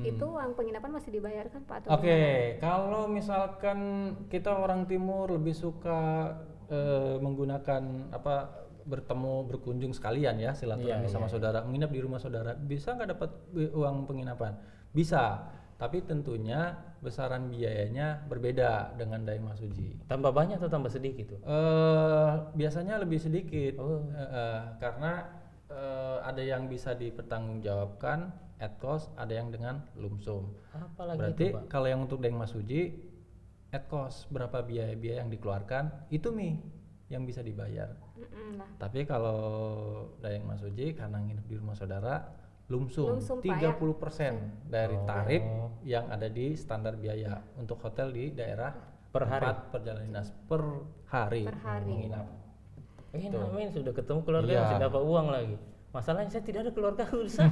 itu 0.00 0.24
uang 0.24 0.56
penginapan 0.56 0.90
masih 0.96 1.10
dibayarkan 1.12 1.60
Pak 1.64 1.78
Hmm. 1.84 1.96
Oke, 1.96 2.20
kalau 2.56 3.04
misalkan 3.04 3.78
kita 4.32 4.54
orang 4.54 4.86
timur 4.86 5.28
lebih 5.28 5.52
suka 5.52 6.32
eh, 6.70 7.16
menggunakan 7.18 8.08
apa 8.10 8.34
bertemu 8.80 9.44
berkunjung 9.44 9.92
sekalian 9.92 10.40
ya 10.40 10.56
silaturahmi 10.56 11.04
Iya, 11.06 11.12
sama 11.12 11.28
saudara, 11.28 11.60
menginap 11.62 11.92
di 11.92 12.00
rumah 12.00 12.16
saudara, 12.16 12.56
bisa 12.56 12.96
nggak 12.96 13.10
dapat 13.12 13.30
bi- 13.52 13.70
uang 13.70 14.08
penginapan? 14.08 14.56
Bisa, 14.90 15.46
tapi 15.76 16.00
tentunya 16.00 16.74
besaran 17.00 17.48
biayanya 17.48 18.24
berbeda 18.26 18.96
dengan 18.96 19.24
Dayang 19.24 19.48
Masuji. 19.48 20.00
Tambah 20.08 20.32
banyak 20.32 20.60
atau 20.60 20.68
tambah 20.68 20.92
sedikit 20.92 21.36
tuh? 21.36 21.40
Eh 21.44 22.32
biasanya 22.56 23.00
lebih 23.00 23.20
sedikit 23.20 23.76
Oh. 23.76 24.04
Eh, 24.10 24.20
eh, 24.20 24.60
karena 24.80 25.28
eh, 25.68 26.18
ada 26.24 26.42
yang 26.42 26.66
bisa 26.66 26.92
dipertanggungjawabkan 26.92 28.32
at 28.60 28.76
cost, 28.76 29.08
ada 29.16 29.32
yang 29.32 29.48
dengan 29.48 29.80
lumsum. 29.94 30.52
Apalagi 30.70 31.18
Berarti 31.18 31.44
itu, 31.44 31.56
Pak? 31.56 31.64
kalau 31.66 31.88
yang 31.88 32.00
untuk 32.00 32.20
Deng 32.20 32.36
Masuji 32.36 32.92
at 33.70 33.86
cost 33.86 34.28
berapa 34.28 34.60
biaya-biaya 34.60 35.24
yang 35.24 35.30
dikeluarkan 35.30 36.08
itu 36.08 36.28
mi 36.28 36.60
yang 37.08 37.24
bisa 37.24 37.40
dibayar. 37.40 37.90
Mm-mm 38.14 38.60
lah. 38.60 38.68
Tapi 38.76 39.02
kalau 39.02 39.40
Dayang 40.20 40.44
Masuji 40.44 40.92
karena 40.92 41.18
nginep 41.18 41.46
di 41.46 41.56
rumah 41.56 41.74
saudara 41.74 42.20
lumsum, 42.68 43.18
Lumsum, 43.18 43.40
Pak, 43.40 43.58
ya? 43.58 43.74
30% 43.74 44.70
dari 44.70 44.94
tarif 45.02 45.42
yang 45.82 46.06
ada 46.06 46.28
di 46.28 46.54
standar 46.54 46.94
biaya 46.94 47.42
untuk 47.56 47.80
hotel 47.80 48.12
di 48.12 48.30
daerah 48.30 48.70
Per 49.10 49.26
hari? 49.26 49.50
perjalanan 49.72 50.06
dinas 50.06 50.30
per 50.46 50.62
hari, 51.08 51.42
Per 51.42 51.58
hari. 51.58 51.88
menginap. 51.88 52.26
Eh, 53.10 53.26
namanya 53.26 53.74
sudah 53.74 53.90
ketemu 53.90 54.20
keluarga 54.22 54.52
Iya. 54.52 54.60
masih 54.62 54.78
dapat 54.78 55.02
uang 55.02 55.26
lagi. 55.26 55.56
Masalahnya 55.90 56.30
saya 56.30 56.44
tidak 56.44 56.60
ada 56.66 56.72
keluarga 56.72 57.02
di 57.04 57.26
sana. 57.28 57.50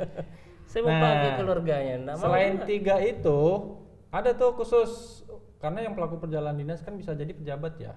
saya 0.70 0.80
mau 0.80 0.90
Nah, 0.90 1.00
pakai 1.02 1.30
keluarganya. 1.36 1.94
Mau 2.08 2.20
Selain 2.20 2.54
juga. 2.56 2.66
tiga 2.66 2.96
itu 3.00 3.40
ada 4.08 4.30
tuh 4.32 4.50
khusus 4.56 5.22
karena 5.60 5.84
yang 5.84 5.92
pelaku 5.92 6.16
perjalanan 6.16 6.56
dinas 6.56 6.80
kan 6.80 6.96
bisa 6.96 7.12
jadi 7.12 7.30
pejabat 7.30 7.76
ya. 7.76 7.92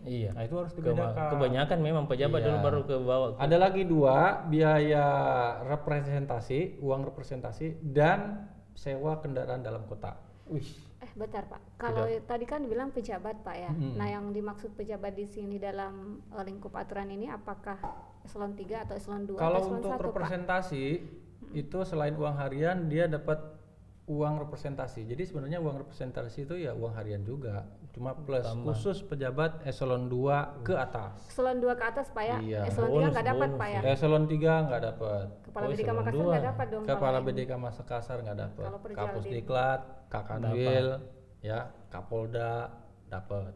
Iya. 0.00 0.32
Nah 0.32 0.42
itu 0.42 0.54
harus 0.56 0.72
dibedakan. 0.72 1.34
kebanyakan 1.34 1.78
memang 1.82 2.04
pejabat 2.06 2.40
Iya. 2.40 2.46
dulu 2.48 2.58
baru 2.62 2.80
ke 2.82 2.94
bawah. 2.96 3.28
Ada 3.36 3.56
lagi 3.58 3.82
dua 3.84 4.16
biaya 4.46 5.04
representasi, 5.66 6.80
uang 6.80 7.04
representasi 7.04 7.84
dan 7.84 8.48
sewa 8.72 9.18
kendaraan 9.18 9.60
dalam 9.60 9.84
kota. 9.84 10.16
Wih. 10.46 10.64
Eh 10.96 11.10
bentar 11.12 11.44
Pak, 11.44 11.60
kalau 11.76 12.06
tadi 12.24 12.46
kan 12.46 12.64
bilang 12.64 12.88
pejabat 12.88 13.44
Pak 13.44 13.56
ya. 13.58 13.72
Nah 13.74 14.08
yang 14.08 14.30
dimaksud 14.30 14.72
pejabat 14.72 15.12
di 15.12 15.26
sini 15.26 15.58
dalam 15.58 16.22
lingkup 16.32 16.72
aturan 16.72 17.10
ini 17.10 17.28
apakah 17.28 17.76
eselon 18.26 18.52
3 18.52 18.84
atau 18.84 18.94
eselon 18.94 19.22
2 19.24 19.34
Kalau 19.34 19.46
atau 19.54 19.62
eselon 19.62 19.78
untuk 19.78 19.90
1 19.90 19.94
Pak? 19.94 20.04
representasi 20.04 20.84
itu 21.54 21.78
selain 21.82 22.12
uang 22.12 22.36
harian 22.36 22.76
dia 22.86 23.06
dapat 23.06 23.38
uang 24.06 24.38
representasi. 24.40 25.02
Jadi 25.02 25.22
sebenarnya 25.24 25.58
uang 25.58 25.82
representasi 25.82 26.46
itu 26.46 26.54
ya 26.56 26.70
uang 26.72 26.94
harian 26.94 27.22
juga, 27.22 27.66
cuma 27.90 28.14
plus 28.14 28.46
khusus 28.62 29.02
pejabat 29.02 29.66
eselon 29.66 30.06
2 30.06 30.62
ke 30.62 30.74
atas. 30.74 31.26
Eselon 31.26 31.58
2 31.58 31.74
ke 31.74 31.84
atas 31.84 32.06
Pak 32.10 32.22
ya? 32.22 32.36
Iya. 32.38 32.60
Eselon 32.66 32.90
3 32.92 33.10
nggak 33.10 33.26
dapat 33.26 33.50
Pak 33.56 33.68
ya? 33.68 33.80
Eselon 33.84 34.24
3 34.24 34.38
nggak 34.62 34.82
dapat. 34.84 35.26
Kepala 35.42 35.64
Oh, 35.66 35.68
BDK 35.68 35.82
eselon 35.82 35.96
Makassar 35.98 36.22
nggak 36.22 36.44
dapat 36.44 36.66
dong 36.68 36.82
Kepala. 36.84 37.18
BDK 37.18 37.50
Makassar 37.56 38.18
nggak 38.22 38.38
dapat. 38.38 38.64
Kapus 38.94 39.22
di- 39.24 39.32
Diklat, 39.34 39.80
Kakanwil, 40.06 40.86
ya, 41.40 41.60
Kapolda 41.88 42.70
dapat. 43.06 43.52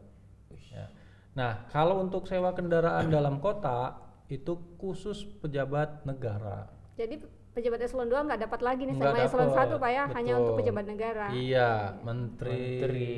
Ya. 0.67 0.87
Nah, 1.31 1.63
kalau 1.67 2.03
untuk 2.03 2.27
sewa 2.27 2.51
kendaraan 2.51 3.07
dalam 3.07 3.39
kota 3.39 3.95
itu 4.31 4.53
khusus 4.79 5.27
pejabat 5.43 6.07
negara. 6.07 6.71
Jadi 6.95 7.19
pejabat 7.51 7.83
eselon 7.83 8.07
2 8.07 8.27
nggak 8.31 8.41
dapat 8.47 8.59
lagi 8.63 8.87
nih 8.87 8.95
Nggak 8.95 9.11
sama 9.11 9.27
eselon 9.27 9.49
dapat, 9.51 9.67
1 9.75 9.83
Pak 9.83 9.91
ya, 9.91 10.03
hanya 10.15 10.31
betul. 10.31 10.39
untuk 10.39 10.53
pejabat 10.63 10.85
negara. 10.87 11.25
Iya, 11.35 11.69
menteri, 11.99 12.55
Menteri. 12.55 13.11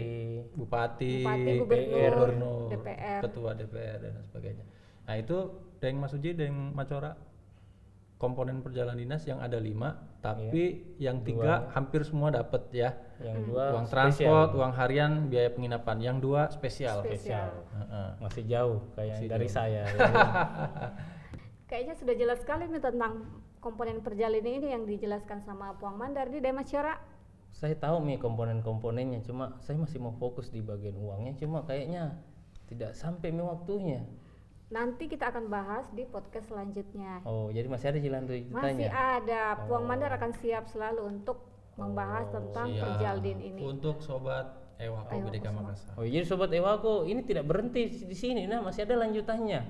bupati, 0.58 1.14
Bupati, 1.22 1.52
gubernur, 1.62 2.10
gubernur, 2.18 2.70
DPR. 2.74 3.22
ketua 3.30 3.50
DPR 3.54 3.98
dan 4.02 4.14
sebagainya. 4.26 4.66
Nah 5.06 5.16
itu 5.22 5.38
Deng 5.78 5.96
Masuji, 6.02 6.34
Deng 6.34 6.74
Macora 6.74 7.14
komponen 8.24 8.64
perjalanan 8.64 8.96
dinas 8.96 9.28
yang 9.28 9.44
ada 9.44 9.60
lima, 9.60 10.00
tapi 10.24 10.96
Iya. 10.96 11.12
yang 11.12 11.20
tiga 11.22 11.68
hampir 11.70 12.08
semua 12.08 12.32
dapat 12.32 12.72
ya. 12.72 12.96
Yang 13.20 13.36
Hmm. 13.36 13.48
dua 13.52 13.64
uang 13.76 13.84
spesial. 13.84 13.92
transport, 13.92 14.50
uang 14.56 14.74
harian, 14.74 15.12
biaya 15.28 15.50
penginapan. 15.52 15.98
Yang 16.00 16.18
dua 16.20 16.42
spesial. 16.48 17.04
Spesial. 17.04 17.52
Heeh. 17.76 18.10
Masih 18.18 18.44
jauh 18.48 18.80
kayak 18.96 19.16
Masih 19.20 19.28
dari 19.28 19.48
jauh. 19.48 19.56
saya. 19.60 19.84
Kayaknya 21.68 21.96
sudah 21.96 22.16
jelas 22.16 22.40
sekali 22.40 22.64
nih 22.66 22.80
tentang 22.80 23.14
komponen 23.58 24.00
perjalanan 24.00 24.46
ini 24.46 24.68
yang 24.70 24.84
dijelaskan 24.84 25.42
sama 25.42 25.74
Puang 25.76 25.96
Mandar 25.96 26.28
di 26.28 26.40
Demacara. 26.40 27.12
saya 27.54 27.78
tahu 27.78 28.02
nih 28.04 28.18
komponen-komponennya, 28.18 29.22
cuma 29.22 29.62
saya 29.62 29.78
masih 29.78 30.02
mau 30.02 30.10
fokus 30.12 30.50
di 30.50 30.58
bagian 30.60 30.98
uangnya, 30.98 31.38
cuma 31.38 31.62
kayaknya 31.62 32.18
tidak 32.66 32.98
sampai 32.98 33.30
nih 33.30 33.46
waktunya. 33.46 34.02
Nanti 34.74 35.06
kita 35.06 35.30
akan 35.30 35.54
bahas 35.54 35.86
di 35.94 36.02
podcast 36.10 36.50
selanjutnya. 36.50 37.22
Oh, 37.30 37.54
jadi 37.54 37.70
masih 37.70 37.94
ada 37.94 38.00
jalan 38.02 38.26
Masih 38.26 38.42
ceritanya. 38.50 38.90
ada, 39.22 39.42
Puang 39.70 39.86
Mandar 39.86 40.10
akan 40.18 40.34
siap 40.34 40.66
selalu 40.66 41.14
untuk 41.14 41.46
membahas 41.78 42.26
tentang 42.34 42.74
Siap. 42.74 42.82
perjaldin 42.82 43.38
ini. 43.38 43.62
Untuk 43.62 44.02
sobat 44.02 44.50
Ewako 44.82 45.30
BDK 45.30 45.46
Makassar. 45.54 45.94
Oh, 45.94 46.02
jadi 46.02 46.26
sobat 46.26 46.50
Ewako 46.50 47.06
ini 47.06 47.22
tidak 47.22 47.46
berhenti 47.46 47.86
di 48.02 48.18
sini, 48.18 48.50
nah 48.50 48.66
masih 48.66 48.90
ada 48.90 48.98
lanjutannya. 49.06 49.62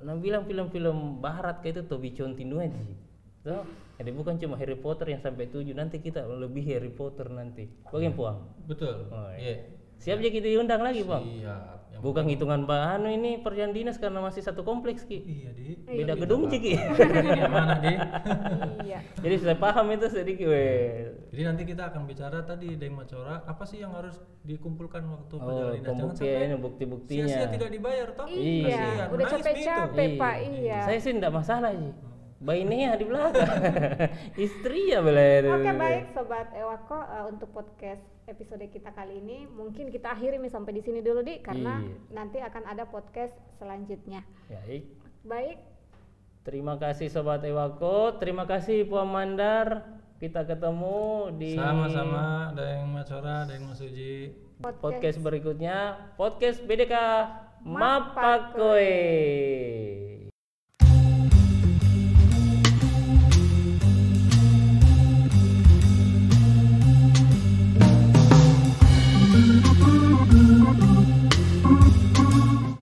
Nah 0.00 0.16
bilang 0.16 0.48
film-film 0.48 1.20
barat 1.20 1.60
kayak 1.60 1.76
itu 1.76 1.82
Tobi 1.88 2.16
Continue 2.16 2.68
So, 3.44 3.62
jadi 4.00 4.10
bukan 4.10 4.40
cuma 4.42 4.58
Harry 4.58 4.74
Potter 4.74 5.06
yang 5.12 5.22
sampai 5.22 5.46
tujuh, 5.46 5.70
nanti 5.76 6.02
kita 6.02 6.24
lebih 6.26 6.66
Harry 6.66 6.90
Potter 6.90 7.28
nanti. 7.30 7.68
Bagaimana 7.86 8.16
Puang? 8.18 8.38
Betul. 8.66 9.06
Oh, 9.12 9.30
Iya. 9.36 9.75
Siap 9.96 10.16
aja 10.18 10.30
kita 10.30 10.46
diundang 10.46 10.80
lagi 10.80 11.02
Bang. 11.02 11.24
Siap. 11.24 11.74
Yang 11.88 12.02
Bukan 12.04 12.24
hitungan 12.28 12.60
Pak 12.68 13.00
Anu 13.00 13.08
ini 13.08 13.40
perjalanan 13.40 13.72
dinas 13.72 13.96
karena 13.96 14.20
masih 14.20 14.44
satu 14.44 14.60
kompleks 14.60 15.02
Ki. 15.02 15.16
Iya, 15.16 15.48
Di. 15.50 15.80
Beda 15.80 16.12
gedung 16.12 16.44
Ki. 16.46 16.60
Ki. 16.60 16.72
Ini 16.76 17.40
amanah, 17.40 17.80
Di. 17.80 17.94
iya. 18.84 19.00
Jadi 19.16 19.34
saya 19.40 19.56
paham 19.56 19.88
itu 19.90 20.04
sedikit 20.06 20.44
weh. 20.46 21.08
Jadi 21.32 21.42
nanti 21.42 21.62
kita 21.64 21.88
akan 21.88 22.04
bicara 22.04 22.44
tadi 22.44 22.76
Deng 22.76 22.92
Macora, 22.92 23.40
apa 23.42 23.64
sih 23.64 23.80
yang 23.80 23.96
harus 23.96 24.12
dikumpulkan 24.44 25.08
waktu 25.08 25.34
Oh, 25.34 25.72
perjalanan 25.72 25.80
dinas? 25.80 26.20
Jangan 26.20 26.60
bukti-buktinya. 26.60 27.24
sia-sia 27.26 27.48
tidak 27.48 27.70
dibayar 27.72 28.08
toh. 28.12 28.26
Iya, 28.28 28.68
Kasihan, 28.68 29.08
udah 29.08 29.26
capek-capek 29.26 30.06
Iya. 30.06 30.20
Pak, 30.20 30.36
iya. 30.52 30.78
Saya 30.84 30.98
sih 31.00 31.12
enggak 31.16 31.32
masalah 31.32 31.72
sih. 31.72 31.92
Bayinya 32.36 32.96
di 33.00 33.04
belakang. 33.08 33.48
Istri 34.46 34.92
ya 34.92 35.00
beler. 35.00 35.48
Oke 35.48 35.72
baik 35.72 36.12
sobat 36.12 36.52
Ewako 36.52 37.00
eh, 37.00 37.24
untuk 37.32 37.48
podcast 37.50 38.04
episode 38.28 38.66
kita 38.68 38.92
kali 38.92 39.22
ini 39.22 39.48
mungkin 39.48 39.88
kita 39.88 40.12
akhiri 40.12 40.36
nih 40.36 40.52
sampai 40.52 40.76
di 40.76 40.82
sini 40.84 41.00
dulu 41.00 41.22
di 41.22 41.40
karena 41.40 41.80
Iya. 41.80 41.96
nanti 42.12 42.38
akan 42.42 42.62
ada 42.68 42.84
podcast 42.84 43.32
selanjutnya. 43.56 44.20
Ya, 44.52 44.60
baik. 44.66 44.84
Baik, 45.26 45.58
Terima 46.46 46.78
kasih 46.78 47.10
sobat 47.10 47.42
Ewako, 47.42 48.22
terima 48.22 48.46
kasih 48.46 48.86
Puan 48.86 49.10
Mandar. 49.10 49.82
Kita 50.22 50.46
ketemu 50.46 51.34
di 51.34 51.58
Sama-sama 51.58 52.54
Deng 52.54 52.86
Macora, 52.86 53.42
Deng 53.50 53.66
Masuji. 53.66 54.30
podcast 54.62 55.18
berikutnya, 55.18 55.98
podcast 56.14 56.62
BDK 56.62 56.94
Mapakoe. 57.66 58.86